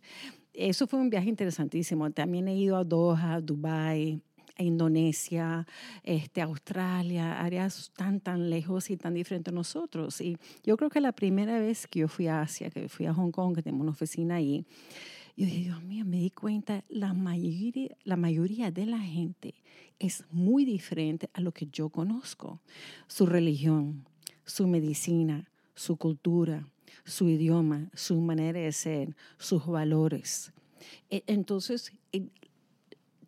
Eso 0.52 0.86
fue 0.86 0.98
un 0.98 1.10
viaje 1.10 1.28
interesantísimo. 1.28 2.10
También 2.10 2.48
he 2.48 2.56
ido 2.56 2.76
a 2.76 2.84
Doha, 2.84 3.40
Dubai, 3.40 4.20
a 4.60 4.62
Indonesia, 4.62 5.66
este, 6.02 6.42
Australia, 6.42 7.40
áreas 7.40 7.90
tan, 7.96 8.20
tan 8.20 8.50
lejos 8.50 8.90
y 8.90 8.96
tan 8.96 9.14
diferentes 9.14 9.52
a 9.52 9.54
nosotros. 9.54 10.20
Y 10.20 10.36
yo 10.62 10.76
creo 10.76 10.90
que 10.90 11.00
la 11.00 11.12
primera 11.12 11.58
vez 11.58 11.86
que 11.86 12.00
yo 12.00 12.08
fui 12.08 12.28
a 12.28 12.42
Asia, 12.42 12.70
que 12.70 12.88
fui 12.88 13.06
a 13.06 13.14
Hong 13.14 13.30
Kong, 13.30 13.54
que 13.54 13.62
tenemos 13.62 13.82
una 13.82 13.92
oficina 13.92 14.36
ahí, 14.36 14.64
yo 15.40 15.46
dije, 15.46 15.60
Dios 15.60 15.82
mío, 15.82 16.04
me 16.04 16.18
di 16.18 16.28
cuenta, 16.28 16.84
la 16.90 17.14
mayoría, 17.14 17.96
la 18.04 18.16
mayoría 18.16 18.70
de 18.70 18.84
la 18.84 18.98
gente 18.98 19.54
es 19.98 20.24
muy 20.30 20.66
diferente 20.66 21.30
a 21.32 21.40
lo 21.40 21.52
que 21.52 21.66
yo 21.72 21.88
conozco. 21.88 22.60
Su 23.06 23.24
religión, 23.24 24.04
su 24.44 24.66
medicina, 24.66 25.48
su 25.74 25.96
cultura, 25.96 26.68
su 27.06 27.26
idioma, 27.30 27.88
su 27.94 28.20
manera 28.20 28.60
de 28.60 28.70
ser, 28.72 29.16
sus 29.38 29.64
valores. 29.64 30.52
E, 31.08 31.24
entonces, 31.26 31.94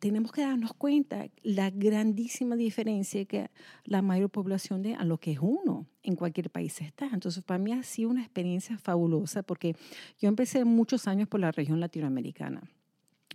tenemos 0.02 0.32
que 0.32 0.42
darnos 0.42 0.74
cuenta 0.74 1.28
la 1.44 1.70
grandísima 1.70 2.56
diferencia 2.56 3.24
que 3.24 3.50
la 3.84 4.02
mayor 4.02 4.30
población 4.30 4.82
de 4.82 4.96
a 4.96 5.04
lo 5.04 5.18
que 5.18 5.30
es 5.30 5.38
uno 5.40 5.86
en 6.02 6.16
cualquier 6.16 6.50
país 6.50 6.80
está. 6.80 7.08
Entonces, 7.12 7.44
para 7.44 7.58
mí 7.58 7.72
ha 7.72 7.84
sido 7.84 8.10
una 8.10 8.22
experiencia 8.22 8.76
fabulosa 8.78 9.44
porque 9.44 9.76
yo 10.18 10.28
empecé 10.28 10.64
muchos 10.64 11.06
años 11.06 11.28
por 11.28 11.38
la 11.38 11.52
región 11.52 11.78
latinoamericana. 11.78 12.64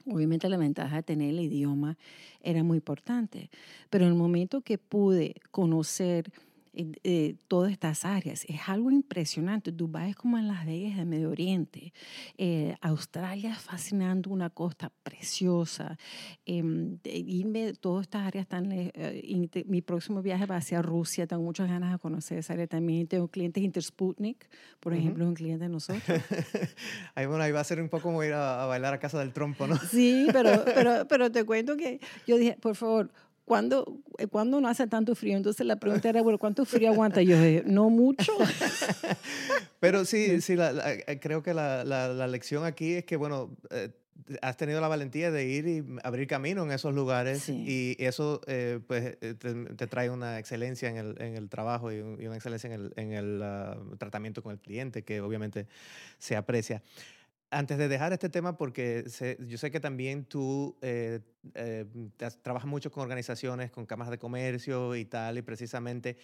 Obviamente 0.08 0.50
la 0.50 0.58
ventaja 0.58 0.98
de 0.98 1.04
tener 1.04 1.30
el 1.30 1.40
idioma 1.40 1.98
era 2.42 2.62
muy 2.66 2.80
importante, 2.80 3.50
pero 3.90 4.04
en 4.04 4.12
el 4.12 4.18
momento 4.18 4.60
que 4.60 4.78
pude 4.78 5.36
conocer 5.52 6.34
eh, 7.03 7.36
todas 7.48 7.72
estas 7.72 8.05
áreas. 8.05 8.46
Es 8.48 8.62
algo 8.67 8.91
impresionante. 8.91 9.72
Dubái 9.72 10.12
es 10.12 10.15
como 10.15 10.38
en 10.38 10.48
las 10.48 10.65
Vegas 10.65 10.98
del 10.98 11.05
Medio 11.05 11.29
Oriente. 11.29 11.93
Eh, 12.38 12.75
Australia 12.81 13.51
es 13.51 13.60
fascinante, 13.60 14.29
una 14.29 14.50
costa 14.50 14.91
preciosa. 15.03 15.98
Eh, 16.46 16.63
irme 17.03 17.74
todas 17.74 18.03
estas 18.03 18.25
áreas 18.27 18.48
tan... 18.48 18.72
Eh, 18.72 19.63
mi 19.65 19.81
próximo 19.81 20.22
viaje 20.22 20.46
va 20.46 20.57
hacia 20.57 20.81
Rusia. 20.81 21.27
Tengo 21.27 21.43
muchas 21.43 21.67
ganas 21.69 21.91
de 21.91 22.00
conocer 22.00 22.39
esa 22.39 22.53
área 22.53 22.67
también. 22.67 23.07
Tengo 23.07 23.27
clientes 23.27 23.63
Intersputnik, 23.63 24.48
por 24.79 24.93
ejemplo, 24.93 25.25
un 25.25 25.34
cliente 25.34 25.65
de 25.65 25.69
nosotros. 25.69 26.22
ahí, 27.15 27.25
bueno, 27.25 27.43
ahí 27.43 27.51
va 27.51 27.60
a 27.60 27.63
ser 27.63 27.81
un 27.81 27.89
poco 27.89 28.03
como 28.03 28.24
ir 28.24 28.31
a, 28.34 28.63
a 28.63 28.65
bailar 28.67 28.93
a 28.93 29.00
casa 29.00 29.19
del 29.19 29.34
trompo, 29.34 29.67
¿no? 29.67 29.75
sí, 29.77 30.27
pero, 30.31 30.63
pero, 30.75 31.07
pero 31.07 31.31
te 31.31 31.43
cuento 31.43 31.75
que 31.75 32.00
yo 32.25 32.38
dije, 32.38 32.57
por 32.62 32.75
favor, 32.75 33.12
¿cuándo, 33.48 34.01
eh, 34.18 34.27
¿cuándo 34.27 34.60
no 34.60 34.68
hace 34.68 34.88
tanto 34.88 35.16
frío? 35.16 35.38
Entonces 35.38 35.66
la 35.66 35.77
pregunta 35.77 36.10
era, 36.10 36.22
bueno, 36.22 36.38
¿cuánto 36.38 36.66
frío 36.66 36.89
aguanta? 36.89 37.22
Yo 37.22 37.42
dije, 37.42 37.63
no 37.66 37.89
mucho. 37.89 38.34
Pero 39.80 40.04
sí, 40.04 40.42
sí 40.42 40.58
eh, 40.60 41.20
creo 41.22 41.42
que 41.42 41.54
la, 41.54 41.86
la, 41.86 42.27
lección 42.27 42.66
aquí 42.66 42.96
es 42.96 43.06
que, 43.06 43.16
bueno, 43.16 43.56
eh, 43.72 43.89
has 44.42 44.58
tenido 44.58 44.82
la 44.82 44.89
valentía 44.89 45.32
de 45.32 45.46
ir 45.46 45.66
y 45.66 45.86
abrir 46.04 46.27
camino 46.27 46.63
en 46.63 46.72
esos 46.74 46.94
lugares 46.94 47.48
y 47.48 47.96
eso 48.00 48.42
pues 48.88 49.18
te, 49.20 49.88
trae 49.88 50.10
una 50.10 50.39
excelencia 50.39 50.89
en 50.89 50.98
el, 50.98 51.16
en 51.22 51.36
el 51.36 51.48
trabajo 51.48 51.94
y, 51.94 52.01
una 52.01 52.36
excelencia 52.36 52.68
en 52.68 52.74
el, 52.74 52.94
en 52.98 53.13
el 53.13 53.42
ah, 53.42 53.77
tratamiento 53.98 54.44
con 54.44 54.51
el 54.51 54.60
cliente 54.60 55.04
que 55.04 55.22
obviamente 55.22 55.68
se 56.18 56.36
aprecia. 56.36 56.82
Antes 57.50 57.77
de 57.77 57.88
dejar 57.88 58.12
este 58.12 58.30
tema, 58.30 58.58
porque 58.58 59.06
yo 59.39 59.58
sé 59.58 59.72
que 59.72 59.80
también 59.80 60.25
tú 60.25 60.77
eh, 60.82 61.22
eh, 61.54 61.86
trabajas 62.42 62.68
mucho 62.68 62.92
con 62.92 63.04
organizaciones, 63.04 63.72
con 63.72 63.86
cámaras 63.86 64.12
de 64.12 64.18
comercio 64.18 64.96
y 64.96 65.06
tal, 65.06 65.38
y 65.38 65.42
precisamente, 65.42 66.18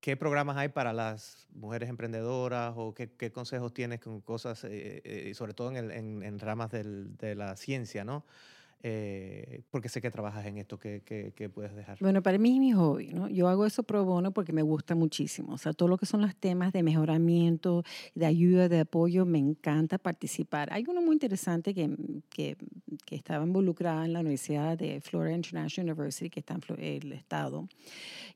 ¿qué 0.00 0.16
programas 0.16 0.56
hay 0.56 0.70
para 0.70 0.94
las 0.94 1.48
mujeres 1.52 1.90
emprendedoras 1.90 2.72
o 2.76 2.94
qué, 2.94 3.30
consejos 3.30 3.74
tienes 3.74 4.00
con 4.00 4.22
cosas, 4.22 4.64
eh, 4.64 5.30
sobre 5.34 5.52
todo 5.52 5.70
en, 5.76 6.38
ramas 6.38 6.70
de 6.70 7.34
la 7.34 7.56
ciencia, 7.56 8.02
¿no? 8.02 8.24
Eh, 8.82 9.60
porque 9.70 9.90
sé 9.90 10.00
que 10.00 10.10
trabajas 10.10 10.46
en 10.46 10.56
esto, 10.56 10.78
¿qué, 10.78 11.50
puedes 11.52 11.74
dejar? 11.74 11.98
Bueno, 12.00 12.22
para 12.22 12.38
mí 12.38 12.54
es 12.54 12.58
mi 12.60 12.72
hobby, 12.72 13.12
¿no? 13.12 13.28
Yo 13.28 13.48
hago 13.48 13.66
eso 13.66 13.82
pro 13.82 14.06
bono 14.06 14.32
porque 14.32 14.54
me 14.54 14.62
gusta 14.62 14.94
muchísimo. 14.94 15.52
O 15.52 15.58
sea, 15.58 15.74
todo 15.74 15.88
lo 15.88 15.98
que 15.98 16.06
son 16.06 16.22
los 16.22 16.34
temas 16.34 16.72
de 16.72 16.82
mejoramiento, 16.82 17.84
de 18.14 18.24
ayuda, 18.24 18.70
de 18.70 18.80
apoyo, 18.80 19.26
me 19.26 19.38
encanta 19.38 19.98
participar. 19.98 20.72
Hay 20.72 20.84
uno 20.88 21.02
muy 21.02 21.14
interesante 21.14 21.74
que, 21.74 21.94
que, 22.30 22.56
que 23.04 23.16
estaba 23.16 23.44
involucrada 23.44 24.06
en 24.06 24.14
la 24.14 24.20
Universidad 24.20 24.78
de 24.78 25.02
Florida 25.02 25.36
International 25.36 25.90
University, 25.90 26.30
que 26.30 26.40
está 26.40 26.54
en 26.54 26.82
el 26.82 27.12
estado. 27.12 27.68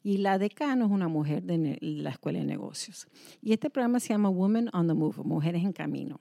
Y 0.03 0.19
la 0.19 0.37
decano 0.37 0.85
es 0.85 0.91
una 0.91 1.09
mujer 1.09 1.43
de 1.43 1.79
la 1.81 2.11
Escuela 2.11 2.41
de 2.41 2.45
Negocios. 2.45 3.09
Y 3.41 3.55
este 3.55 3.71
programa 3.71 3.99
se 3.99 4.09
llama 4.11 4.29
Women 4.29 4.69
on 4.75 4.89
the 4.89 4.95
Move, 4.95 5.23
Mujeres 5.25 5.65
en 5.65 5.73
Camino. 5.73 6.21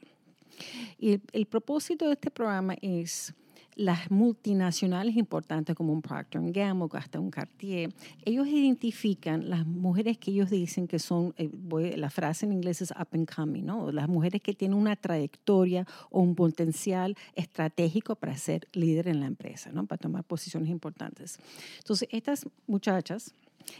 Y 0.97 1.13
el, 1.13 1.21
el 1.33 1.45
propósito 1.45 2.07
de 2.07 2.13
este 2.13 2.31
programa 2.31 2.75
es 2.81 3.33
las 3.75 4.11
multinacionales 4.11 5.15
importantes 5.15 5.75
como 5.75 5.93
un 5.93 6.01
Procter 6.01 6.41
Gamble, 6.51 6.87
hasta 6.93 7.19
un 7.19 7.31
Cartier, 7.31 7.93
ellos 8.25 8.47
identifican 8.47 9.49
las 9.49 9.65
mujeres 9.65 10.17
que 10.17 10.31
ellos 10.31 10.49
dicen 10.49 10.87
que 10.87 10.99
son, 10.99 11.33
eh, 11.37 11.49
la 11.97 12.09
frase 12.09 12.45
en 12.45 12.53
inglés 12.53 12.81
es 12.81 12.91
up 12.91 13.07
and 13.13 13.29
coming, 13.33 13.63
¿no? 13.63 13.91
Las 13.91 14.07
mujeres 14.07 14.41
que 14.41 14.53
tienen 14.53 14.77
una 14.77 14.95
trayectoria 14.95 15.85
o 16.09 16.21
un 16.21 16.35
potencial 16.35 17.15
estratégico 17.35 18.15
para 18.15 18.37
ser 18.37 18.67
líder 18.73 19.07
en 19.07 19.19
la 19.19 19.25
empresa, 19.25 19.71
¿no? 19.71 19.85
Para 19.85 19.99
tomar 19.99 20.23
posiciones 20.23 20.69
importantes. 20.69 21.39
Entonces, 21.79 22.07
estas 22.11 22.47
muchachas 22.67 23.33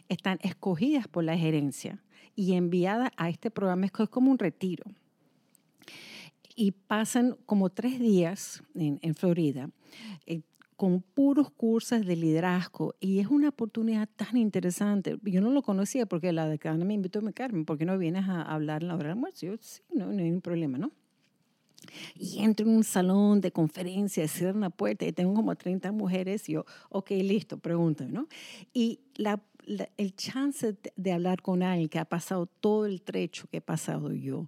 están 0.10 0.40
escogidas 0.42 1.08
por 1.08 1.24
la 1.24 1.38
gerencia 1.38 2.00
y 2.36 2.54
enviadas 2.54 3.12
a 3.18 3.30
este 3.30 3.52
programa, 3.52 3.86
es 3.86 3.92
como 3.92 4.32
un 4.32 4.40
retiro 4.40 4.86
y 6.56 6.72
pasan 6.72 7.38
como 7.46 7.70
tres 7.70 8.00
días 8.00 8.64
en, 8.76 9.00
en 9.02 9.16
Florida 9.16 9.70
eh, 10.26 10.42
con 10.76 11.02
puros 11.02 11.50
cursos 11.52 12.06
de 12.06 12.16
liderazgo 12.16 12.96
y 13.00 13.20
es 13.20 13.28
una 13.28 13.50
oportunidad 13.50 14.10
tan 14.16 14.38
interesante. 14.38 15.18
Yo 15.24 15.42
no 15.42 15.52
lo 15.52 15.62
conocía 15.62 16.06
porque 16.06 16.34
la 16.34 16.48
decana 16.48 16.84
me 16.84 16.94
invitó 16.94 17.20
a 17.20 17.22
me 17.22 17.34
Carmen, 17.34 17.66
¿por 17.66 17.78
qué 17.78 17.86
no 17.86 17.98
vienes 17.98 18.28
a 18.28 18.42
hablar 18.42 18.82
en 18.82 18.90
la 18.90 18.96
hora 18.96 19.04
del 19.04 19.12
almuerzo? 19.12 19.46
Yo, 19.46 19.56
sí, 19.60 19.82
no, 19.94 20.06
no 20.08 20.12
hay 20.12 20.26
ningún 20.26 20.42
problema, 20.42 20.78
¿no? 20.78 20.92
Y 22.16 22.40
entro 22.40 22.66
en 22.66 22.78
un 22.78 22.84
salón 22.84 23.42
de 23.42 23.52
conferencias, 23.52 24.32
cierro 24.32 24.58
una 24.58 24.70
puerta 24.70 25.06
y 25.06 25.12
tengo 25.12 25.34
como 25.34 25.56
30 25.56 25.92
mujeres 25.92 26.48
y 26.50 26.54
yo, 26.54 26.66
ok, 26.90 27.12
listo, 27.12 27.58
pregúntame, 27.58 28.12
¿no? 28.12 28.28
Y 28.74 29.00
la, 29.16 29.42
el 29.98 30.16
chance 30.16 30.76
de 30.96 31.12
hablar 31.12 31.42
con 31.42 31.62
alguien 31.62 31.90
que 31.90 32.00
ha 32.00 32.06
pasado 32.06 32.46
todo 32.46 32.86
el 32.86 33.02
trecho 33.02 33.48
que 33.50 33.58
he 33.58 33.62
pasado 33.62 34.14
yo, 34.14 34.48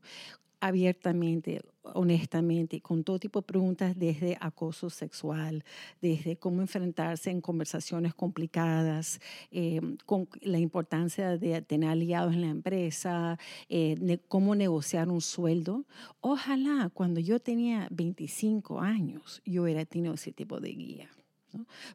abiertamente, 0.60 1.62
honestamente, 1.94 2.82
con 2.82 3.04
todo 3.04 3.20
tipo 3.20 3.42
de 3.42 3.48
preguntas 3.48 3.98
desde 3.98 4.38
acoso 4.39 4.89
sexual, 4.89 5.63
desde 6.01 6.38
cómo 6.38 6.62
enfrentarse 6.62 7.30
en 7.30 7.42
conversaciones 7.42 8.13
complicadas, 8.13 9.20
eh, 9.51 9.82
con 10.06 10.27
la 10.42 10.60
importancia 10.60 11.38
de 11.38 11.62
tener 11.62 11.89
aliados 11.89 12.34
en 12.34 12.42
la 12.42 12.50
empresa, 12.50 13.38
eh, 13.70 14.20
cómo 14.27 14.56
negociar 14.56 15.10
un 15.10 15.22
sueldo. 15.22 15.86
Ojalá 16.22 16.89
cuando 16.94 17.20
yo 17.20 17.39
tenía 17.39 17.88
25 17.92 18.80
años 18.80 19.42
yo 19.46 19.63
hubiera 19.63 19.86
tenido 19.86 20.13
ese 20.15 20.32
tipo 20.32 20.60
de 20.60 20.70
guía. 20.70 21.10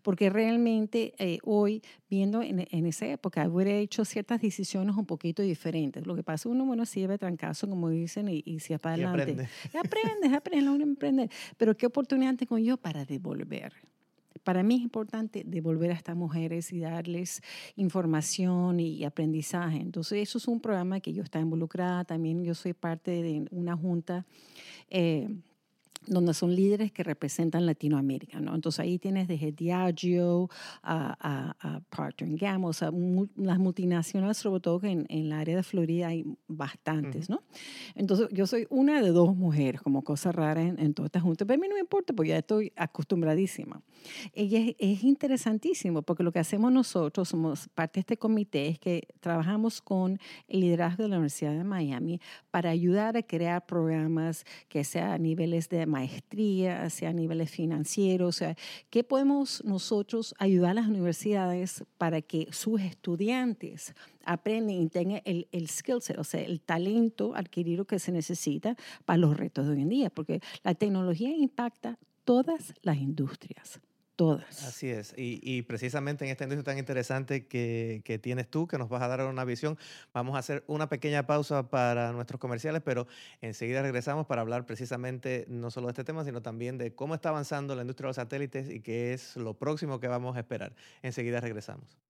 Porque 0.02 0.30
realmente 0.30 1.14
eh, 1.18 1.38
hoy, 1.44 1.82
viendo 2.08 2.42
en, 2.42 2.60
esa 2.86 3.06
época, 3.06 3.48
hubiera 3.48 3.72
hecho 3.72 4.04
ciertas 4.04 4.40
decisiones 4.40 4.96
un 4.96 5.06
poquito 5.06 5.42
diferentes. 5.42 6.06
Lo 6.06 6.14
que 6.14 6.22
pasa 6.22 6.48
es 6.48 6.54
uno, 6.54 6.64
bueno, 6.64 6.86
sí 6.86 7.00
lleva 7.00 7.18
trancazo, 7.18 7.68
como 7.68 7.88
dicen, 7.88 8.28
y, 8.28 8.42
y 8.44 8.60
se 8.60 8.78
para 8.78 8.94
adelante. 8.94 9.48
Y 9.72 9.76
aprendes, 9.76 10.32
aprendes, 10.34 10.70
uno 10.70 10.92
aprende. 10.92 11.30
Pero 11.56 11.76
qué 11.76 11.86
oportunidad 11.86 12.34
tengo 12.36 12.58
yo 12.58 12.76
para 12.76 13.04
devolver. 13.04 13.72
Para 14.44 14.62
mí 14.62 14.76
es 14.76 14.82
importante 14.82 15.42
devolver 15.44 15.90
a 15.90 15.94
estas 15.94 16.16
mujeres 16.16 16.72
y 16.72 16.80
darles 16.80 17.42
información 17.76 18.80
y, 18.80 19.04
aprendizaje. 19.04 19.78
Entonces, 19.78 20.22
eso 20.22 20.38
es 20.38 20.48
un 20.48 20.60
programa 20.60 21.00
que 21.00 21.12
yo 21.12 21.22
estoy 21.22 21.42
involucrada. 21.42 22.04
También 22.04 22.44
yo 22.44 22.54
soy 22.54 22.72
parte 22.72 23.10
de 23.22 23.46
una 23.50 23.76
junta. 23.76 24.24
Eh, 24.88 25.28
donde 26.06 26.32
son 26.32 26.54
líderes 26.54 26.92
que 26.92 27.02
representan 27.02 27.66
Latinoamérica, 27.66 28.40
¿no? 28.40 28.54
Entonces 28.54 28.80
ahí 28.80 28.98
tienes 28.98 29.28
desde 29.28 29.52
Diageo 29.52 30.48
a, 30.82 31.54
a, 31.60 31.80
Procter 31.90 32.28
Gamble, 32.36 32.68
o 32.68 32.72
sea, 32.72 32.90
las 33.36 33.58
multinacionales, 33.58 34.38
sobre 34.38 34.60
todo 34.60 34.80
que 34.80 34.88
en, 34.88 35.06
en 35.08 35.28
la 35.28 35.40
área 35.40 35.56
de 35.56 35.62
Florida 35.62 36.08
hay 36.08 36.24
bastantes, 36.48 37.28
¿no? 37.28 37.42
Entonces 37.94 38.28
yo 38.32 38.46
soy 38.46 38.66
una 38.70 39.02
de 39.02 39.10
dos 39.10 39.36
mujeres, 39.36 39.82
como 39.82 40.02
cosa 40.02 40.32
rara 40.32 40.62
en, 40.62 40.78
en 40.78 40.94
toda 40.94 41.06
esta 41.06 41.20
junta, 41.20 41.44
pero 41.44 41.58
a 41.58 41.60
mí 41.60 41.68
no 41.68 41.74
me 41.74 41.80
importa 41.80 42.14
porque 42.14 42.30
ya 42.30 42.38
estoy 42.38 42.72
acostumbradísima. 42.76 43.82
Ella 44.32 44.60
es, 44.60 44.76
es 44.78 45.04
interesantísimo 45.04 46.02
porque 46.02 46.22
lo 46.22 46.32
que 46.32 46.38
hacemos 46.38 46.72
nosotros, 46.72 47.28
somos 47.28 47.68
parte 47.68 47.98
de 47.98 48.00
este 48.00 48.16
comité, 48.16 48.68
es 48.68 48.78
que 48.78 49.08
trabajamos 49.20 49.82
con 49.82 50.18
el 50.48 50.60
liderazgo 50.60 51.02
de 51.02 51.10
la 51.10 51.16
Universidad 51.16 51.52
de 51.52 51.64
Miami 51.64 52.20
para 52.50 52.70
ayudar 52.70 53.16
a 53.16 53.22
crear 53.22 53.66
programas 53.66 54.44
que 54.68 54.82
sean 54.84 55.10
a 55.10 55.18
niveles 55.18 55.68
de 55.68 55.89
maestría, 55.90 56.88
sea 56.88 57.10
a 57.10 57.12
niveles 57.12 57.50
financieros, 57.50 58.28
o 58.28 58.32
sea, 58.38 58.56
¿qué 58.88 59.04
podemos 59.04 59.62
nosotros 59.64 60.34
ayudar 60.38 60.70
a 60.70 60.74
las 60.74 60.88
universidades 60.88 61.84
para 61.98 62.22
que 62.22 62.48
sus 62.50 62.80
estudiantes 62.80 63.94
aprendan 64.24 64.76
y 64.76 64.88
tengan 64.88 65.20
el, 65.24 65.48
el 65.52 65.68
skill 65.68 66.00
set, 66.00 66.18
o 66.18 66.24
sea, 66.24 66.40
el 66.40 66.60
talento 66.60 67.34
adquirido 67.34 67.84
que 67.84 67.98
se 67.98 68.12
necesita 68.12 68.76
para 69.04 69.18
los 69.18 69.36
retos 69.36 69.66
de 69.66 69.72
hoy 69.72 69.82
en 69.82 69.88
día? 69.88 70.10
Porque 70.10 70.40
la 70.62 70.74
tecnología 70.74 71.30
impacta 71.30 71.98
todas 72.24 72.72
las 72.82 72.96
industrias 72.96 73.80
todas. 74.20 74.66
Así 74.66 74.90
es. 74.90 75.14
Y, 75.16 75.62
precisamente 75.62 76.26
en 76.26 76.30
esta 76.30 76.44
industria 76.44 76.74
tan 76.74 76.78
interesante 76.78 77.46
que, 77.46 78.02
que, 78.04 78.18
tienes 78.18 78.50
tú, 78.50 78.66
que 78.66 78.76
nos 78.76 78.90
vas 78.90 79.00
a 79.00 79.08
dar 79.08 79.24
una 79.24 79.46
visión, 79.46 79.78
vamos 80.12 80.36
a 80.36 80.40
hacer 80.40 80.62
una 80.66 80.90
pequeña 80.90 81.26
pausa 81.26 81.70
para 81.70 82.12
nuestros 82.12 82.38
comerciales, 82.38 82.82
pero 82.84 83.06
enseguida 83.40 83.80
regresamos 83.80 84.26
para 84.26 84.42
hablar 84.42 84.66
precisamente 84.66 85.46
no 85.48 85.70
solo 85.70 85.86
de 85.86 85.92
este 85.92 86.04
tema, 86.04 86.22
sino 86.22 86.42
también 86.42 86.76
de 86.76 86.94
cómo 86.94 87.14
está 87.14 87.30
avanzando 87.30 87.74
la 87.74 87.80
industria 87.80 88.04
de 88.04 88.08
los 88.10 88.16
satélites 88.16 88.68
y 88.68 88.80
qué 88.80 89.14
es 89.14 89.36
lo 89.36 89.54
próximo 89.54 90.00
que 90.00 90.08
vamos 90.08 90.36
a 90.36 90.40
esperar. 90.40 90.74
Enseguida 91.00 91.40
regresamos. 91.40 92.09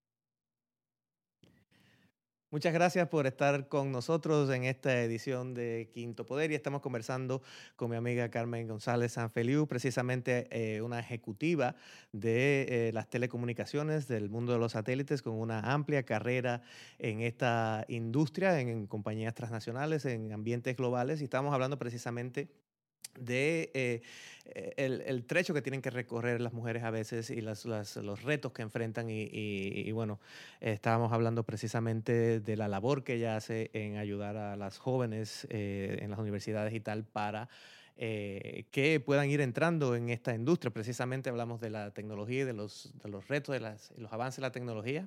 Muchas 2.53 2.75
gracias 2.75 3.07
por 3.09 3.29
estar 3.29 3.69
con 3.69 3.93
nosotros 3.93 4.51
en 4.51 4.65
esta 4.65 5.05
edición 5.05 5.55
de 5.55 5.89
Quinto 5.95 6.27
Poder. 6.27 6.51
Y 6.51 6.57
estamos 6.57 6.81
conversando 6.81 7.43
con 7.77 7.91
mi 7.91 7.97
amiga 7.97 8.29
Carmen 8.29 8.67
González 8.67 9.13
Sanfeliu, 9.13 9.69
precisamente 9.69 10.49
eh, 10.51 10.83
una 10.83 10.99
ejecutiva 10.99 11.77
de 12.11 12.89
eh, 12.89 12.93
las 12.93 13.09
telecomunicaciones 13.09 14.09
del 14.09 14.31
mundo 14.31 14.53
de 14.53 14.59
los 14.59 14.73
satélites 14.73 15.23
con 15.23 15.35
una 15.35 15.61
amplia 15.61 16.03
carrera 16.03 16.63
en 16.99 17.21
esta 17.21 17.85
industria, 17.87 18.59
en 18.59 18.89
compañías 18.89 19.33
transnacionales, 19.33 20.05
en 20.05 20.33
ambientes 20.33 20.77
globales. 20.77 21.21
Y 21.21 21.25
estamos 21.25 21.55
hablando 21.55 21.79
precisamente 21.79 22.49
de 23.19 23.71
eh, 23.75 24.03
eh, 24.47 25.03
el, 25.07 25.25
trecho 25.25 25.55
que 25.55 25.63
tienen 25.63 25.83
que 25.83 25.91
recorrer 25.91 26.41
las 26.41 26.53
mujeres 26.53 26.83
a 26.85 26.91
veces 26.91 27.31
y 27.31 27.41
las, 27.41 27.65
los 27.65 28.23
retos 28.23 28.53
que 28.53 28.63
enfrentan. 28.63 29.09
Y, 29.11 29.91
bueno, 29.93 30.21
estábamos 30.61 31.13
hablando 31.13 31.45
precisamente 31.45 32.41
de 32.41 32.57
la 32.57 32.69
labor 32.69 33.05
que 33.05 33.15
ella 33.15 33.37
hace 33.37 33.71
en 33.73 33.97
ayudar 33.97 34.37
a 34.37 34.57
las 34.57 34.79
jóvenes 34.79 35.47
eh, 35.51 35.99
en 36.01 36.11
las 36.11 36.19
universidades 36.19 36.75
y 36.75 36.81
tal 36.81 37.05
para 37.05 37.49
que 37.97 39.03
puedan 39.05 39.29
ir 39.29 39.43
entrando 39.43 39.95
en 39.95 40.09
esta 40.09 40.35
industria. 40.35 40.73
Precisamente 40.73 41.29
hablamos 41.29 41.61
de 41.61 41.69
la 41.69 41.91
tecnología 41.91 42.41
y 42.41 42.45
de 42.45 42.55
los, 42.55 42.95
de 43.03 43.11
los 43.11 43.29
retos, 43.29 43.53
de 43.53 43.61
las, 43.61 43.93
los 43.99 44.11
avances 44.11 44.37
de 44.37 44.43
la 44.43 44.53
tecnología. 44.53 45.07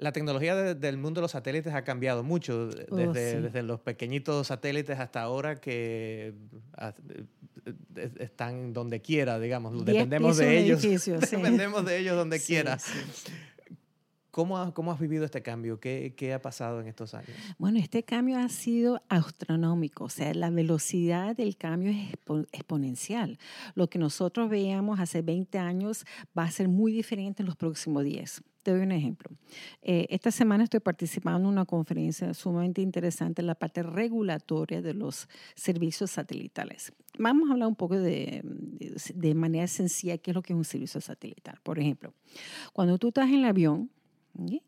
La 0.00 0.12
tecnología 0.12 0.54
del 0.54 0.96
mundo 0.96 1.20
de 1.20 1.22
los 1.22 1.32
satélites 1.32 1.74
ha 1.74 1.84
cambiado 1.84 2.24
mucho, 2.24 2.70
oh, 2.88 2.96
desde, 2.96 3.42
desde, 3.42 3.62
los 3.62 3.80
pequeñitos 3.80 4.46
satélites 4.46 4.98
hasta 4.98 5.20
ahora 5.20 5.56
que 5.56 6.32
ah, 6.78 6.94
están 8.18 8.72
donde 8.72 9.02
quiera, 9.02 9.38
digamos. 9.38 9.84
Dependemos 9.84 10.38
de 10.38 10.58
ellos. 10.58 10.80
dependemos 11.30 11.84
de 11.84 11.98
ellos 11.98 12.16
donde 12.16 12.40
quiera. 12.40 12.78
¿Cómo, 14.30 14.72
¿Cómo, 14.72 14.92
has 14.92 15.00
vivido 15.00 15.24
este 15.24 15.42
cambio? 15.42 15.80
¿Qué, 15.80 16.14
¿Qué, 16.16 16.32
ha 16.32 16.40
pasado 16.40 16.80
en 16.80 16.86
estos 16.86 17.12
años? 17.14 17.30
Bueno, 17.58 17.78
este 17.78 18.02
cambio 18.04 18.38
ha 18.38 18.48
sido 18.48 19.02
astronómico, 19.08 20.04
o 20.04 20.08
sea, 20.08 20.32
la 20.32 20.50
velocidad 20.50 21.36
del 21.36 21.56
cambio 21.56 21.90
es 21.90 22.12
exponencial. 22.52 23.38
Lo 23.74 23.90
que 23.90 23.98
nosotros 23.98 24.48
veíamos 24.48 24.98
hace 25.00 25.20
20 25.20 25.58
años 25.58 26.06
va 26.36 26.44
a 26.44 26.50
ser 26.50 26.68
muy 26.68 26.92
diferente 26.92 27.42
en 27.42 27.46
los 27.46 27.56
próximos 27.56 28.04
10. 28.04 28.42
Te 28.62 28.72
doy 28.72 28.82
un 28.82 28.92
ejemplo. 28.92 29.30
Eh, 29.80 30.06
esta 30.10 30.30
semana 30.30 30.64
estoy 30.64 30.80
participando 30.80 31.38
en 31.38 31.46
una 31.46 31.64
conferencia 31.64 32.34
sumamente 32.34 32.82
interesante 32.82 33.40
en 33.40 33.46
la 33.46 33.54
parte 33.54 33.82
regulatoria 33.82 34.82
de 34.82 34.92
los 34.92 35.28
servicios 35.54 36.10
satelitales. 36.10 36.92
Vamos 37.18 37.48
a 37.48 37.54
hablar 37.54 37.68
un 37.68 37.76
poco 37.76 37.98
de, 37.98 38.42
de 39.14 39.34
manera 39.34 39.66
sencilla 39.66 40.18
qué 40.18 40.32
es 40.32 40.34
lo 40.34 40.42
que 40.42 40.52
es 40.52 40.56
un 40.58 40.64
servicio 40.64 41.00
satelital. 41.00 41.58
Por 41.62 41.78
ejemplo, 41.78 42.12
cuando 42.74 42.98
tú 42.98 43.08
estás 43.08 43.28
en 43.28 43.36
el 43.36 43.44
avión 43.46 43.90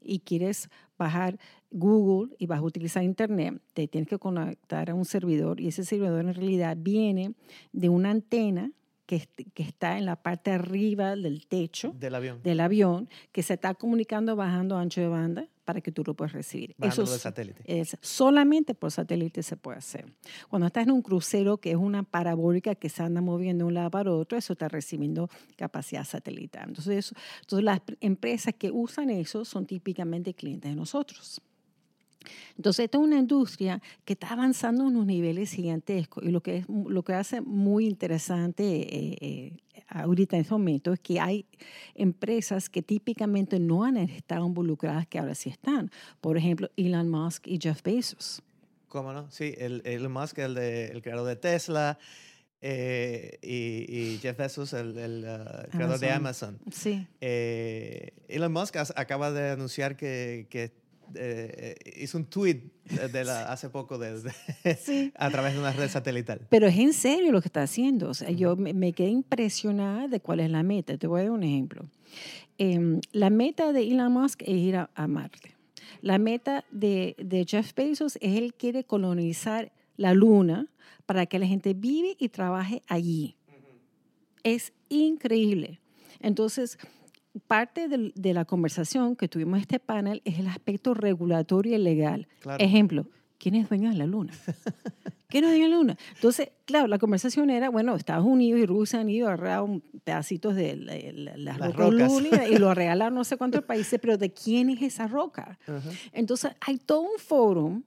y 0.01 0.21
quieres 0.21 0.71
bajar 0.99 1.39
Google 1.71 2.35
y 2.39 2.47
vas 2.47 2.61
a 2.61 2.63
utilizar 2.63 3.03
Internet, 3.03 3.61
te 3.75 3.89
tienes 3.89 4.09
que 4.09 4.19
conectar 4.19 4.91
a 4.91 4.95
un 4.95 5.05
servidor 5.05 5.61
y 5.61 5.69
ese 5.69 5.85
servidor 5.85 6.21
en 6.21 6.35
realidad 6.35 6.77
viene 6.81 7.35
de 7.73 7.89
una 7.89 8.11
antena 8.11 8.73
que, 9.07 9.29
que, 9.55 9.63
está 9.63 9.99
en 9.99 10.07
la 10.07 10.17
parte 10.17 10.53
arriba 10.53 11.17
del 11.17 11.47
techo 11.47 11.93
del 11.99 12.15
avión. 12.15 12.43
del 12.43 12.61
avión, 12.61 13.09
que 13.33 13.43
se 13.43 13.55
está 13.55 13.75
comunicando 13.75 14.37
bajando 14.37 14.77
ancho 14.77 15.01
de 15.01 15.09
banda 15.09 15.49
para 15.65 15.81
que 15.81 15.93
tú 15.93 16.03
lo 16.05 16.15
puedas 16.15 16.33
recibir. 16.33 16.75
Eso 16.81 17.05
de 17.05 17.19
satélite. 17.19 17.63
Es, 17.67 17.97
solamente 18.01 18.75
por 18.75 18.91
satélite 18.91 19.43
se 19.43 19.57
puede 19.57 19.79
hacer. 19.79 20.07
Cuando 20.49 20.67
estás 20.67 20.85
en 20.85 20.93
un 20.93 21.03
crucero 21.03 21.59
que 21.59 21.71
es 21.71 21.77
una 21.77 22.03
parabólica 22.03 22.75
que 22.75 22.89
se 22.89 23.03
anda 23.03 23.21
moviendo 23.21 23.65
de 23.65 23.69
un 23.69 23.75
lado 23.75 23.91
para 23.91 24.13
otro, 24.13 24.37
eso 24.39 24.55
está 24.55 24.69
recibiendo 24.69 25.29
capacidad 25.57 26.05
satelital. 26.05 26.69
Entonces, 26.69 26.99
eso, 26.99 27.15
entonces 27.41 27.65
las 27.65 27.81
empresas 28.01 28.55
que 28.55 28.71
usan 28.71 29.11
eso 29.11 29.45
son 29.45 29.67
típicamente 29.67 30.35
clientes 30.35 30.71
de 30.71 30.77
nosotros. 30.77 31.41
Entonces, 32.57 32.85
esta 32.85 32.99
es 32.99 33.05
una 33.05 33.19
industria 33.19 33.81
que 34.05 34.15
está 34.15 34.33
avanzando 34.33 34.85
en 34.85 34.91
unos 34.97 35.07
niveles 35.07 35.53
gigantescos 35.53 36.25
y 36.25 36.31
lo 36.31 36.43
que, 36.43 36.59
es, 36.59 36.67
lo 36.69 37.03
que 37.03 37.15
hace 37.15 37.41
muy 37.41 37.87
interesante 37.87 38.65
eh, 38.65 39.19
eh, 39.21 39.57
ahorita 39.89 40.37
en 40.37 40.43
este 40.43 40.55
momento 40.55 40.93
es 40.93 41.01
que 41.01 41.21
hay 41.21 41.47
empresas 41.95 42.69
que 42.69 42.83
típicamente 42.83 43.59
no 43.59 43.85
han 43.85 43.97
estado 43.97 44.47
involucradas 44.47 45.07
que 45.07 45.19
ahora 45.19 45.35
sí 45.35 45.51
están. 45.51 45.91
Por 46.21 46.37
ejemplo, 46.37 46.71
Elon 46.77 47.09
Musk 47.09 47.47
y 47.47 47.59
Jeff 47.61 47.83
Bezos. 47.83 48.43
¿Cómo 48.89 49.13
no? 49.13 49.31
Sí, 49.31 49.55
el, 49.57 49.83
Elon 49.85 50.13
Musk, 50.13 50.39
el, 50.39 50.55
de, 50.55 50.87
el 50.87 51.03
creador 51.03 51.27
de 51.27 51.37
Tesla. 51.37 51.99
Eh, 52.65 53.39
y, 53.43 54.19
Jeff 54.19 54.37
Bezos, 54.37 54.73
el, 54.73 54.97
el 54.97 55.25
uh, 55.25 55.69
creador 55.71 55.99
de 55.99 56.11
Amazon. 56.11 56.59
Sí. 56.71 57.07
Elon 57.21 58.53
Musk 58.53 58.77
acaba 58.77 59.33
de 59.33 59.51
anunciar 59.51 59.97
que, 59.97 60.47
que 60.49 60.82
eh, 61.15 61.75
hizo 61.97 62.19
un 62.19 62.25
tweet 62.25 62.63
de 63.13 63.25
la, 63.25 63.53
hace 63.53 63.69
poco 63.69 63.99
de, 63.99 64.33
a 65.17 65.31
través 65.31 65.55
de 65.55 65.59
una 65.59 65.73
red 65.73 65.89
satelital. 65.89 66.47
Pero 66.49 66.67
es 66.67 66.79
en 66.79 66.93
serio 66.93 67.33
lo 67.33 67.41
que 67.41 67.49
está 67.49 67.63
haciendo. 67.63 68.11
O 68.11 68.15
sea, 68.15 68.31
yo 68.31 68.57
me, 68.57 68.93
quedé 68.93 69.11
impresionada 69.11 70.09
de 70.09 70.21
cuál 70.21 70.41
es 70.41 70.51
la 70.51 70.63
meta. 70.63 70.97
Te 70.97 71.07
voy 71.07 71.21
a 71.21 71.25
dar 71.25 71.33
un 71.33 71.43
ejemplo. 71.43 71.85
Em, 72.59 73.01
la 73.13 73.31
meta 73.31 73.73
de 73.73 73.83
Elon 73.83 74.13
Musk 74.13 74.43
es 74.43 74.57
ir 74.57 74.77
a, 74.77 75.07
Marte. 75.07 75.55
La 76.01 76.19
meta 76.19 76.65
de, 76.71 77.15
de, 77.19 77.45
Jeff 77.45 77.75
Bezos 77.75 78.17
es 78.21 78.37
él 78.37 78.55
quiere 78.55 78.85
colonizar 78.85 79.73
la 79.97 80.15
Luna 80.15 80.69
para 81.07 81.27
que 81.27 81.39
la 81.39 81.47
gente 81.47 81.75
vive 81.75 82.17
y 82.19 82.29
trabaje 82.29 82.83
allí. 82.89 83.37
Es 84.43 84.73
increíble. 84.89 85.81
Entonces, 86.21 86.79
parte 87.47 87.89
de, 87.89 88.35
la 88.35 88.45
conversación 88.45 89.17
que 89.17 89.29
tuvimos 89.29 89.57
en 89.57 89.63
este 89.63 89.79
panel 89.79 90.23
es 90.25 90.39
el 90.39 90.49
aspecto 90.49 90.95
regulatorio 90.95 91.75
y 91.75 91.79
legal. 91.79 92.29
Ejemplo, 92.59 93.07
¿quién 93.39 93.55
es 93.55 93.69
dueño 93.69 93.91
de 93.91 93.97
la 93.97 94.07
luna? 94.07 94.33
¿Quién 95.29 95.45
es 95.45 95.51
dueño 95.51 95.65
de 95.65 95.71
la 95.71 95.77
luna? 95.77 95.97
Entonces, 96.15 96.51
claro, 96.67 96.87
la 96.89 96.99
conversación 96.99 97.49
era, 97.49 97.71
bueno, 97.71 97.97
Estados 97.97 98.27
Unidos 98.27 98.61
y 98.61 98.67
Rusia 98.67 99.01
han 99.01 99.09
ido 99.09 99.29
a 99.29 99.33
agarrar 99.33 99.65
pedacitos 100.05 100.55
de 100.55 100.77
las, 100.77 101.59
rocas 101.75 102.13
y 102.51 102.59
lo 102.59 102.75
regalaron 102.75 103.15
no 103.15 103.25
sé 103.25 103.37
cuántos 103.39 103.65
países, 103.65 103.99
pero 104.01 104.19
¿de 104.19 104.33
quién 104.33 104.69
es 104.69 104.83
esa 104.83 105.07
roca? 105.07 105.59
Entonces, 106.13 106.53
hay 106.61 106.77
todo 106.79 107.01
un 107.01 107.19
foro 107.19 107.83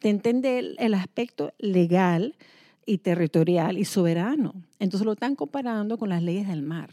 de 0.00 0.10
entender 0.10 0.76
el 0.78 0.94
aspecto 0.94 1.52
legal 1.58 2.36
y 2.84 2.98
territorial 2.98 3.78
y 3.78 3.84
soberano. 3.84 4.54
Entonces, 4.78 5.04
lo 5.04 5.14
están 5.14 5.34
comparando 5.34 5.98
con 5.98 6.10
las 6.10 6.22
leyes 6.22 6.46
del 6.46 6.62
mar. 6.62 6.90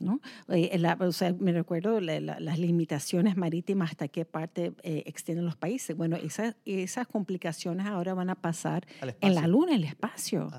¿No? 0.00 0.20
Eh, 0.48 0.80
o 1.00 1.12
sea, 1.12 1.34
me 1.38 1.52
recuerdo 1.52 2.00
las 2.00 2.58
limitaciones 2.58 3.36
marítimas, 3.36 3.90
hasta 3.90 4.08
qué 4.08 4.24
parte 4.24 4.72
eh, 4.82 5.02
extienden 5.06 5.44
los 5.44 5.56
países. 5.56 5.96
Bueno, 5.96 6.16
esas, 6.16 6.56
esas 6.64 7.06
complicaciones 7.06 7.86
ahora 7.86 8.14
van 8.14 8.30
a 8.30 8.34
pasar 8.34 8.86
en 9.20 9.34
la 9.34 9.46
Luna, 9.46 9.72
en 9.72 9.78
el 9.78 9.84
espacio. 9.84 10.50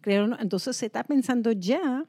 Creo, 0.00 0.38
entonces 0.38 0.76
se 0.76 0.86
está 0.86 1.04
pensando 1.04 1.52
ya 1.52 2.04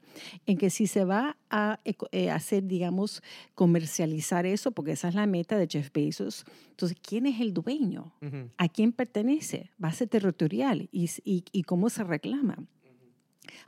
en 0.46 0.58
que 0.58 0.70
si 0.70 0.86
se 0.86 1.04
va 1.04 1.36
a 1.50 1.80
eh, 2.12 2.30
hacer, 2.30 2.66
digamos, 2.66 3.22
comercializar 3.54 4.46
eso, 4.46 4.70
porque 4.72 4.92
esa 4.92 5.08
es 5.08 5.14
la 5.14 5.26
meta 5.26 5.56
de 5.56 5.66
Jeff 5.66 5.90
Bezos, 5.92 6.44
entonces, 6.76 6.98
¿quién 7.00 7.24
es 7.24 7.40
el 7.40 7.54
dueño? 7.54 8.12
¿A 8.58 8.68
quién 8.68 8.92
pertenece? 8.92 9.70
Base 9.78 10.06
territorial 10.06 10.90
y, 10.92 11.08
y, 11.24 11.42
y 11.50 11.62
cómo 11.62 11.88
se 11.88 12.04
reclama. 12.04 12.58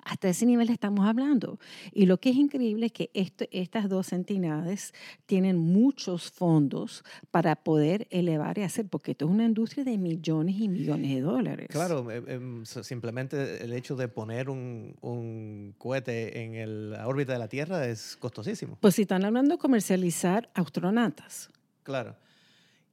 Hasta 0.04 0.28
ese 0.28 0.46
nivel 0.46 0.70
estamos 0.70 1.06
hablando. 1.06 1.58
Y 1.92 2.06
lo 2.06 2.18
que 2.18 2.30
es 2.30 2.36
increíble 2.36 2.86
es 2.86 2.92
que 2.92 3.10
estas 3.12 3.88
dos 3.88 4.12
entidades 4.12 4.94
tienen 5.26 5.58
muchos 5.58 6.30
fondos 6.30 7.04
para 7.30 7.56
poder 7.56 8.06
elevar 8.10 8.58
y 8.58 8.62
hacer, 8.62 8.86
porque 8.88 9.12
esto 9.12 9.26
es 9.26 9.30
una 9.30 9.44
industria 9.44 9.84
de 9.84 9.98
millones 9.98 10.56
y 10.58 10.68
millones 10.68 11.14
de 11.14 11.20
dólares. 11.20 11.68
Claro, 11.70 12.10
em, 12.10 12.24
em, 12.28 12.64
simplemente 12.64 13.64
el 13.64 13.72
hecho 13.72 13.96
de 13.96 14.08
poner 14.08 14.50
un, 14.50 14.96
un 15.00 15.74
cohete 15.78 16.44
en 16.44 16.90
la 16.90 17.06
órbita 17.06 17.32
de 17.32 17.38
la 17.38 17.48
Tierra 17.48 17.86
es 17.86 18.16
costosísimo. 18.16 18.78
Pues 18.80 18.94
si 18.94 19.02
están 19.02 19.24
hablando 19.24 19.54
de 19.54 19.58
comercializar 19.58 20.50
astronautas. 20.54 21.50
Claro. 21.82 22.16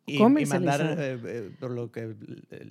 Y, 0.08 0.18
y, 0.18 0.46
mandar, 0.46 0.82
eh, 1.00 1.20
eh, 1.26 1.52
por 1.60 1.72
lo 1.72 1.92
que 1.92 2.16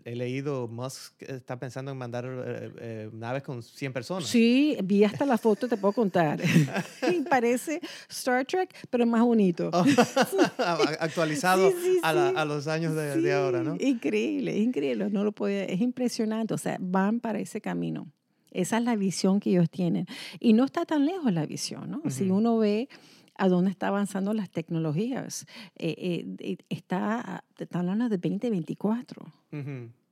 he 0.05 0.15
leído, 0.15 0.69
Musk 0.69 1.21
está 1.23 1.59
pensando 1.59 1.91
en 1.91 1.99
mandar 1.99 2.25
eh, 2.29 3.11
naves 3.13 3.43
con 3.43 3.61
100 3.61 3.93
personas. 3.93 4.29
Sí, 4.29 4.77
vi 4.85 5.03
hasta 5.03 5.27
la 5.27 5.37
foto, 5.37 5.67
te 5.67 5.77
puedo 5.77 5.93
contar. 5.93 6.41
parece 7.29 7.81
Star 8.09 8.45
Trek, 8.45 8.73
pero 8.89 9.05
más 9.05 9.23
bonito. 9.23 9.71
Actualizado 11.01 11.73
a, 12.03 12.45
los 12.45 12.69
años 12.69 12.95
de, 12.95 13.33
ahora, 13.33 13.65
¿no? 13.65 13.77
Increíble, 13.81 14.57
increíble. 14.57 15.11
No 15.11 15.25
lo 15.25 15.33
puede, 15.33 15.73
es 15.73 15.81
impresionante. 15.81 16.55
O 16.55 16.59
sea, 16.59 16.77
van 16.81 17.19
para 17.19 17.41
ese 17.41 17.61
camino. 17.61 18.07
Esa 18.53 18.79
es 18.79 18.85
la 18.85 18.95
visión 18.95 19.41
que 19.41 19.51
ellos 19.51 19.69
tienen. 19.69 20.07
Y 20.39 20.53
no 20.53 20.65
está 20.65 20.85
tan 20.85 21.05
lejos 21.05 21.33
la 21.33 21.45
visión, 21.45 21.91
¿no? 21.91 22.03
Si 22.09 22.31
uno 22.31 22.57
ve 22.59 22.89
a 23.37 23.49
dónde 23.49 23.71
están 23.71 23.89
avanzando 23.89 24.33
las 24.33 24.51
tecnologías. 24.51 25.47
Eh, 25.77 26.27
eh, 26.39 26.57
está, 26.69 27.45
están 27.59 27.89
hablando 27.89 28.09
de 28.09 28.19
2024. 28.19 29.33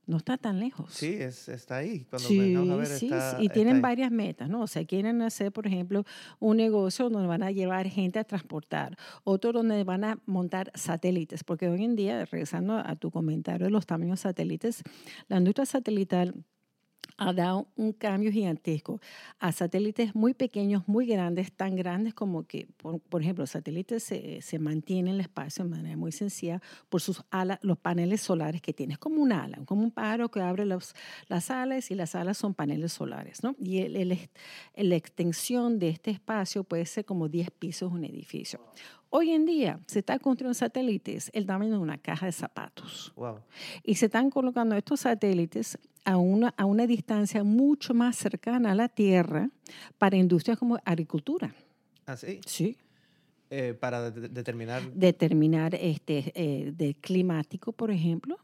No 0.05 0.17
está 0.17 0.37
tan 0.37 0.59
lejos. 0.59 0.91
Sí, 0.91 1.13
es, 1.13 1.47
está 1.47 1.77
ahí. 1.77 2.05
Cuando 2.09 2.27
sí, 2.27 2.55
a 2.55 2.75
ver, 2.75 2.87
sí, 2.87 3.09
y 3.39 3.47
tienen 3.47 3.81
varias 3.81 4.11
metas, 4.11 4.49
¿no? 4.49 4.61
O 4.63 4.67
sea, 4.67 4.83
quieren 4.85 5.21
hacer, 5.21 5.53
por 5.53 5.65
ejemplo, 5.65 6.03
un 6.39 6.57
negocio 6.57 7.09
donde 7.09 7.27
van 7.27 7.41
a 7.41 7.51
llevar 7.51 7.87
gente 7.87 8.19
a 8.19 8.25
transportar, 8.25 8.97
otro 9.23 9.53
donde 9.53 9.81
van 9.85 10.03
a 10.03 10.19
montar 10.25 10.71
satélites, 10.75 11.45
porque 11.45 11.69
hoy 11.69 11.85
en 11.85 11.95
día, 11.95 12.25
regresando 12.25 12.77
a 12.77 12.95
tu 12.97 13.11
comentario 13.11 13.65
de 13.65 13.71
los 13.71 13.85
tamaños 13.85 14.19
satélites, 14.21 14.83
la 15.29 15.37
industria 15.37 15.65
satelital 15.65 16.35
ha 17.17 17.33
dado 17.33 17.67
un 17.75 17.93
cambio 17.93 18.31
gigantesco 18.31 18.99
a 19.39 19.51
satélites 19.51 20.15
muy 20.15 20.33
pequeños, 20.33 20.83
muy 20.87 21.05
grandes, 21.05 21.51
tan 21.51 21.75
grandes 21.75 22.13
como 22.13 22.45
que, 22.47 22.67
por, 22.77 23.21
ejemplo, 23.21 23.43
los 23.43 23.51
satélites 23.51 24.03
se, 24.03 24.41
se, 24.41 24.59
mantienen 24.59 25.07
en 25.07 25.13
el 25.15 25.21
espacio 25.21 25.63
de 25.63 25.69
manera 25.69 25.97
muy 25.97 26.11
sencilla 26.11 26.61
por 26.89 27.01
sus 27.01 27.23
alas, 27.29 27.59
los 27.61 27.77
paneles 27.77 28.21
solares 28.21 28.61
que 28.61 28.73
tienes, 28.73 28.97
como 28.97 29.21
un 29.21 29.31
ala, 29.31 29.59
como 29.65 29.83
un 29.83 29.91
pájaro 29.91 30.29
que 30.29 30.41
abre 30.41 30.65
los, 30.65 30.95
las 31.27 31.51
alas 31.51 31.91
y 31.91 31.95
las 31.95 32.15
alas 32.15 32.37
son 32.37 32.53
paneles 32.53 32.93
solares, 32.93 33.43
¿no? 33.43 33.55
Y 33.59 33.79
el, 33.79 34.19
la 34.75 34.95
extensión 34.95 35.79
de 35.79 35.89
este 35.89 36.11
espacio 36.11 36.63
puede 36.63 36.85
ser 36.85 37.05
como 37.05 37.27
10 37.29 37.51
pisos 37.51 37.91
de 37.91 37.97
un 37.97 38.05
edificio. 38.05 38.59
Hoy 39.09 39.29
en 39.29 39.45
día 39.45 39.79
se 39.85 39.99
está 39.99 40.17
construyendo 40.17 40.55
satélites 40.55 41.29
el 41.33 41.45
tamaño 41.45 41.73
de 41.73 41.77
una 41.77 41.99
caja 41.99 42.25
de 42.25 42.31
zapatos. 42.31 43.13
Wow. 43.15 43.41
Y 43.83 43.95
se 43.95 44.07
están 44.07 44.31
colocando 44.31 44.75
estos 44.75 45.01
satélites 45.01 45.77
a 46.05 46.17
una, 46.17 46.53
a 46.57 46.65
una 46.65 46.87
distancia 46.87 47.43
mucho 47.43 47.93
más 47.93 48.15
cercana 48.15 48.71
a 48.71 48.75
la 48.75 48.89
Tierra 48.89 49.49
para 49.97 50.17
industrias 50.17 50.57
como 50.57 50.77
agricultura. 50.85 51.53
¿Ah, 52.05 52.17
sí? 52.17 52.41
Sí. 52.45 52.77
Eh, 53.49 53.73
para 53.73 54.09
determinar... 54.09 54.81
Determinar 54.93 55.75
este, 55.75 56.31
eh, 56.35 56.95
climático, 57.01 57.71
por 57.71 57.91
ejemplo, 57.91 58.39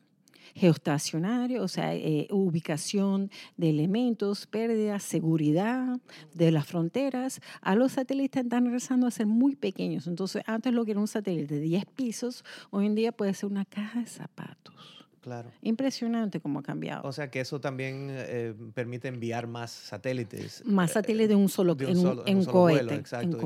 geoestacionario, 0.55 1.63
o 1.63 1.67
sea, 1.67 1.95
eh, 1.95 2.27
ubicación 2.31 3.31
de 3.57 3.69
elementos, 3.69 4.47
pérdida, 4.47 4.99
seguridad 4.99 5.99
de 6.33 6.51
las 6.51 6.67
fronteras. 6.67 7.41
A 7.61 7.75
los 7.75 7.93
satélites 7.93 8.43
están 8.43 8.65
regresando 8.65 9.07
a 9.07 9.11
ser 9.11 9.25
muy 9.25 9.55
pequeños. 9.55 10.07
Entonces, 10.07 10.43
antes 10.45 10.73
lo 10.73 10.85
que 10.85 10.91
era 10.91 10.99
un 10.99 11.07
satélite 11.07 11.55
de 11.55 11.61
10 11.61 11.85
pisos, 11.87 12.43
hoy 12.69 12.85
en 12.85 12.95
día 12.95 13.11
puede 13.11 13.33
ser 13.33 13.49
una 13.49 13.65
caja 13.65 14.01
de 14.01 14.07
zapatos. 14.07 15.08
Claro. 15.21 15.51
Impresionante 15.61 16.39
cómo 16.39 16.59
ha 16.59 16.63
cambiado. 16.63 17.01
O 17.07 17.11
sea 17.11 17.29
que 17.29 17.41
eso 17.41 17.59
también 17.59 18.07
eh, 18.09 18.53
permite 18.73 19.07
enviar 19.07 19.47
más 19.47 19.71
satélites. 19.71 20.63
Más 20.65 20.91
satélites 20.91 21.29
de 21.29 21.35
un 21.35 21.49
solo, 21.49 21.75
de 21.75 21.91
en, 22.25 22.45
cohete. 22.45 22.95
exacto. 22.95 23.37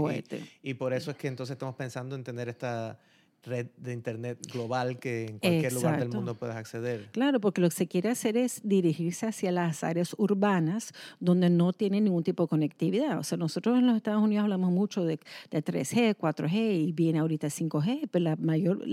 y, 0.62 0.74
por 0.76 0.94
eso 0.94 1.12
es 1.12 1.18
que 1.18 1.28
entonces 1.28 1.54
estamos 1.54 1.76
pensando 1.76 2.16
en 2.16 2.24
tener 2.24 2.50
esta 2.50 3.00
red 3.44 3.68
de 3.78 3.94
Internet 3.94 4.40
global 4.52 5.00
que 5.00 5.26
en 5.26 5.40
cualquier 5.40 5.74
lugar 5.74 6.00
del 6.00 6.10
mundo 6.10 6.36
puedas 6.36 6.56
acceder. 6.56 7.10
Claro, 7.12 7.40
porque 7.40 7.62
lo 7.62 7.70
que 7.70 7.76
se 7.76 7.88
quiere 7.88 8.10
hacer 8.10 8.38
es 8.38 8.62
dirigirse 8.64 9.28
hacia 9.28 9.52
las 9.52 9.84
áreas 9.84 10.16
urbanas 10.18 10.94
donde 11.20 11.50
no 11.50 11.74
tienen 11.74 12.06
ningún 12.06 12.24
tipo 12.24 12.44
de 12.44 12.50
conectividad. 12.50 13.20
O 13.20 13.24
sea, 13.24 13.38
nosotros 13.38 13.78
en 13.78 13.88
los 13.88 13.96
Estados 13.96 14.24
Unidos 14.24 14.44
hablamos 14.44 14.72
mucho 14.72 15.06
de, 15.06 15.20
de 15.52 15.64
3G, 15.64 16.16
4G 16.16 16.88
y 16.88 16.92
viene 16.92 17.20
ahorita 17.20 17.48
5G, 17.48 18.08
pero 18.12 18.24
la 18.24 18.36
mayor, 18.38 18.84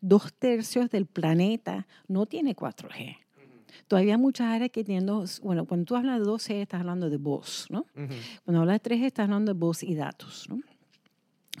dos 0.00 0.32
tercios 0.34 0.90
del 0.90 1.06
planeta 1.06 1.86
no 2.08 2.26
tiene 2.26 2.54
4G. 2.54 3.16
Todavía 3.88 4.14
hay 4.14 4.20
muchas 4.20 4.48
áreas 4.48 4.70
que 4.70 4.84
tienen 4.84 5.06
bueno, 5.42 5.66
cuando 5.66 5.84
tú 5.84 5.96
hablas 5.96 6.20
de 6.20 6.24
2G 6.24 6.54
estás 6.62 6.80
hablando 6.80 7.10
de 7.10 7.16
voz, 7.16 7.66
¿no? 7.70 7.86
Cuando 8.44 8.60
hablas 8.60 8.80
de 8.82 8.90
3G 8.90 9.04
estás 9.06 9.24
hablando 9.24 9.52
de 9.52 9.58
voz 9.58 9.82
y 9.82 9.94
datos, 9.94 10.46
¿no? 10.48 10.60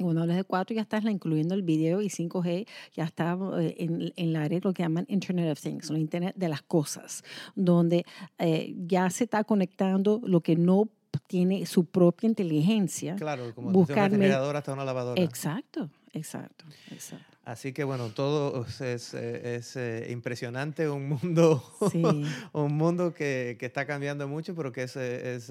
Cuando 0.00 0.22
hablas 0.22 0.36
de 0.36 0.44
4 0.44 0.74
ya 0.74 0.82
estás 0.82 1.04
incluyendo 1.04 1.54
el 1.54 1.62
video 1.62 2.02
y 2.02 2.08
5G 2.08 2.66
ya 2.94 3.04
está 3.04 3.38
eh, 3.60 3.76
en, 3.78 4.12
en 4.16 4.32
la 4.32 4.42
área 4.42 4.58
lo 4.62 4.72
que 4.72 4.82
llaman 4.82 5.06
Internet 5.08 5.52
of 5.52 5.60
Things, 5.60 5.90
Internet 5.90 6.34
de 6.36 6.48
las 6.48 6.62
cosas, 6.62 7.22
donde 7.54 8.04
eh, 8.38 8.74
ya 8.86 9.08
se 9.10 9.24
está 9.24 9.44
conectando 9.44 10.20
lo 10.24 10.40
que 10.40 10.56
no 10.56 10.88
tiene 11.28 11.64
su 11.66 11.84
propia 11.84 12.26
inteligencia. 12.28 13.14
Claro, 13.14 13.54
como 13.54 13.70
buscar 13.70 14.10
una 14.10 14.18
refrigeradora 14.18 14.58
hasta 14.58 14.72
una 14.72 14.84
lavadora. 14.84 15.22
Exacto, 15.22 15.88
exacto, 16.12 16.64
exacto. 16.90 17.24
Así 17.44 17.72
que 17.72 17.84
bueno, 17.84 18.08
todo 18.08 18.64
es, 18.64 19.14
es, 19.14 19.76
eh, 19.76 20.08
impresionante, 20.10 20.88
un 20.88 21.08
mundo, 21.10 21.62
un 22.52 22.76
mundo 22.76 23.12
que, 23.12 23.56
que, 23.60 23.66
está 23.66 23.86
cambiando 23.86 24.26
mucho, 24.26 24.54
pero 24.56 24.72
que 24.72 24.84
es, 24.84 24.96
es, 24.96 25.50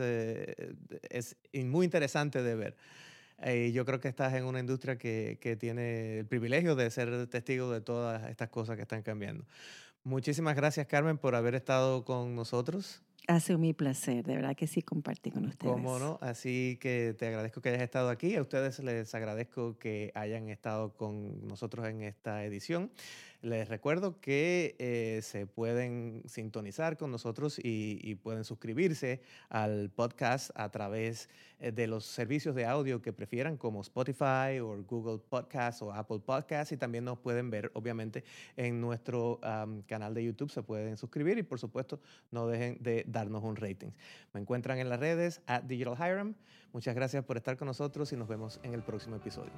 es 1.09 1.35
muy 1.53 1.85
interesante 1.85 2.41
de 2.41 2.55
ver. 2.55 2.75
Y 3.45 3.71
yo 3.73 3.85
creo 3.85 3.99
que 3.99 4.07
estás 4.07 4.33
en 4.33 4.45
una 4.45 4.59
industria 4.59 4.97
que, 4.97 5.37
que, 5.41 5.55
tiene 5.55 6.19
el 6.19 6.25
privilegio 6.25 6.75
de 6.75 6.89
ser 6.91 7.27
testigo 7.27 7.71
de 7.71 7.81
todas 7.81 8.29
estas 8.29 8.49
cosas 8.49 8.75
que 8.75 8.83
están 8.83 9.01
cambiando. 9.01 9.45
Muchísimas 10.03 10.55
gracias, 10.55 10.87
Carmen, 10.87 11.17
por 11.17 11.35
haber 11.35 11.55
estado 11.55 12.05
con 12.05 12.35
nosotros. 12.35 13.01
Ha 13.27 13.39
sido 13.39 13.57
mi 13.57 13.73
placer, 13.73 14.25
de 14.25 14.35
verdad 14.35 14.53
que 14.53 14.67
sí 14.67 14.81
compartí 14.81 15.31
con 15.31 15.45
ustedes. 15.45 15.71
Cómo 15.71 15.97
no, 15.97 16.19
así 16.21 16.77
que 16.81 17.15
te 17.17 17.27
agradezco 17.27 17.61
que 17.61 17.69
hayas 17.69 17.81
estado 17.81 18.09
aquí. 18.09 18.35
A 18.35 18.41
ustedes 18.41 18.79
les 18.79 19.15
agradezco 19.15 19.77
que 19.79 20.11
hayan 20.13 20.49
estado 20.49 20.97
con 20.97 21.47
nosotros 21.47 21.87
en 21.87 22.01
esta 22.01 22.43
edición. 22.43 22.91
Les 23.43 23.67
recuerdo 23.67 24.21
que 24.21 24.77
eh, 24.79 25.19
se 25.21 25.47
pueden 25.47 26.23
sintonizar 26.27 26.95
con 26.95 27.11
nosotros 27.11 27.59
y, 27.61 28.15
pueden 28.23 28.45
suscribirse 28.45 29.21
al 29.49 29.89
podcast 29.89 30.49
a 30.55 30.69
través 30.71 31.27
eh, 31.59 31.73
de 31.73 31.87
los 31.87 32.05
servicios 32.05 32.55
de 32.55 32.65
audio 32.65 33.01
que 33.01 33.11
prefieran, 33.11 33.57
como 33.57 33.81
Spotify 33.81 34.59
o 34.61 34.81
Google 34.83 35.19
Podcast 35.27 35.81
o 35.81 35.91
Apple 35.91 36.19
Podcast. 36.19 36.71
Y 36.71 36.77
también 36.77 37.03
nos 37.03 37.19
pueden 37.19 37.49
ver, 37.49 37.69
obviamente, 37.73 38.23
en 38.55 38.79
nuestro 38.79 39.41
canal 39.87 40.13
de 40.13 40.23
YouTube. 40.23 40.49
Se 40.49 40.63
pueden 40.63 40.95
suscribir 40.95 41.37
y, 41.37 41.43
por 41.43 41.59
supuesto, 41.59 41.99
no 42.31 42.47
dejen 42.47 42.77
de 42.79 43.03
darnos 43.13 43.43
un 43.43 43.55
rating. 43.55 43.91
Me 44.33 44.41
encuentran 44.41 44.79
en 44.79 44.89
las 44.89 44.99
redes 44.99 45.41
at 45.47 45.63
Digital 45.63 45.95
Hiram. 45.95 46.35
Muchas 46.73 46.95
gracias 46.95 47.23
por 47.23 47.37
estar 47.37 47.55
con 47.55 47.67
nosotros 47.67 48.11
y 48.11 48.17
nos 48.17 48.27
vemos 48.27 48.59
en 48.63 48.73
el 48.73 48.83
próximo 48.83 49.15
episodio. 49.15 49.53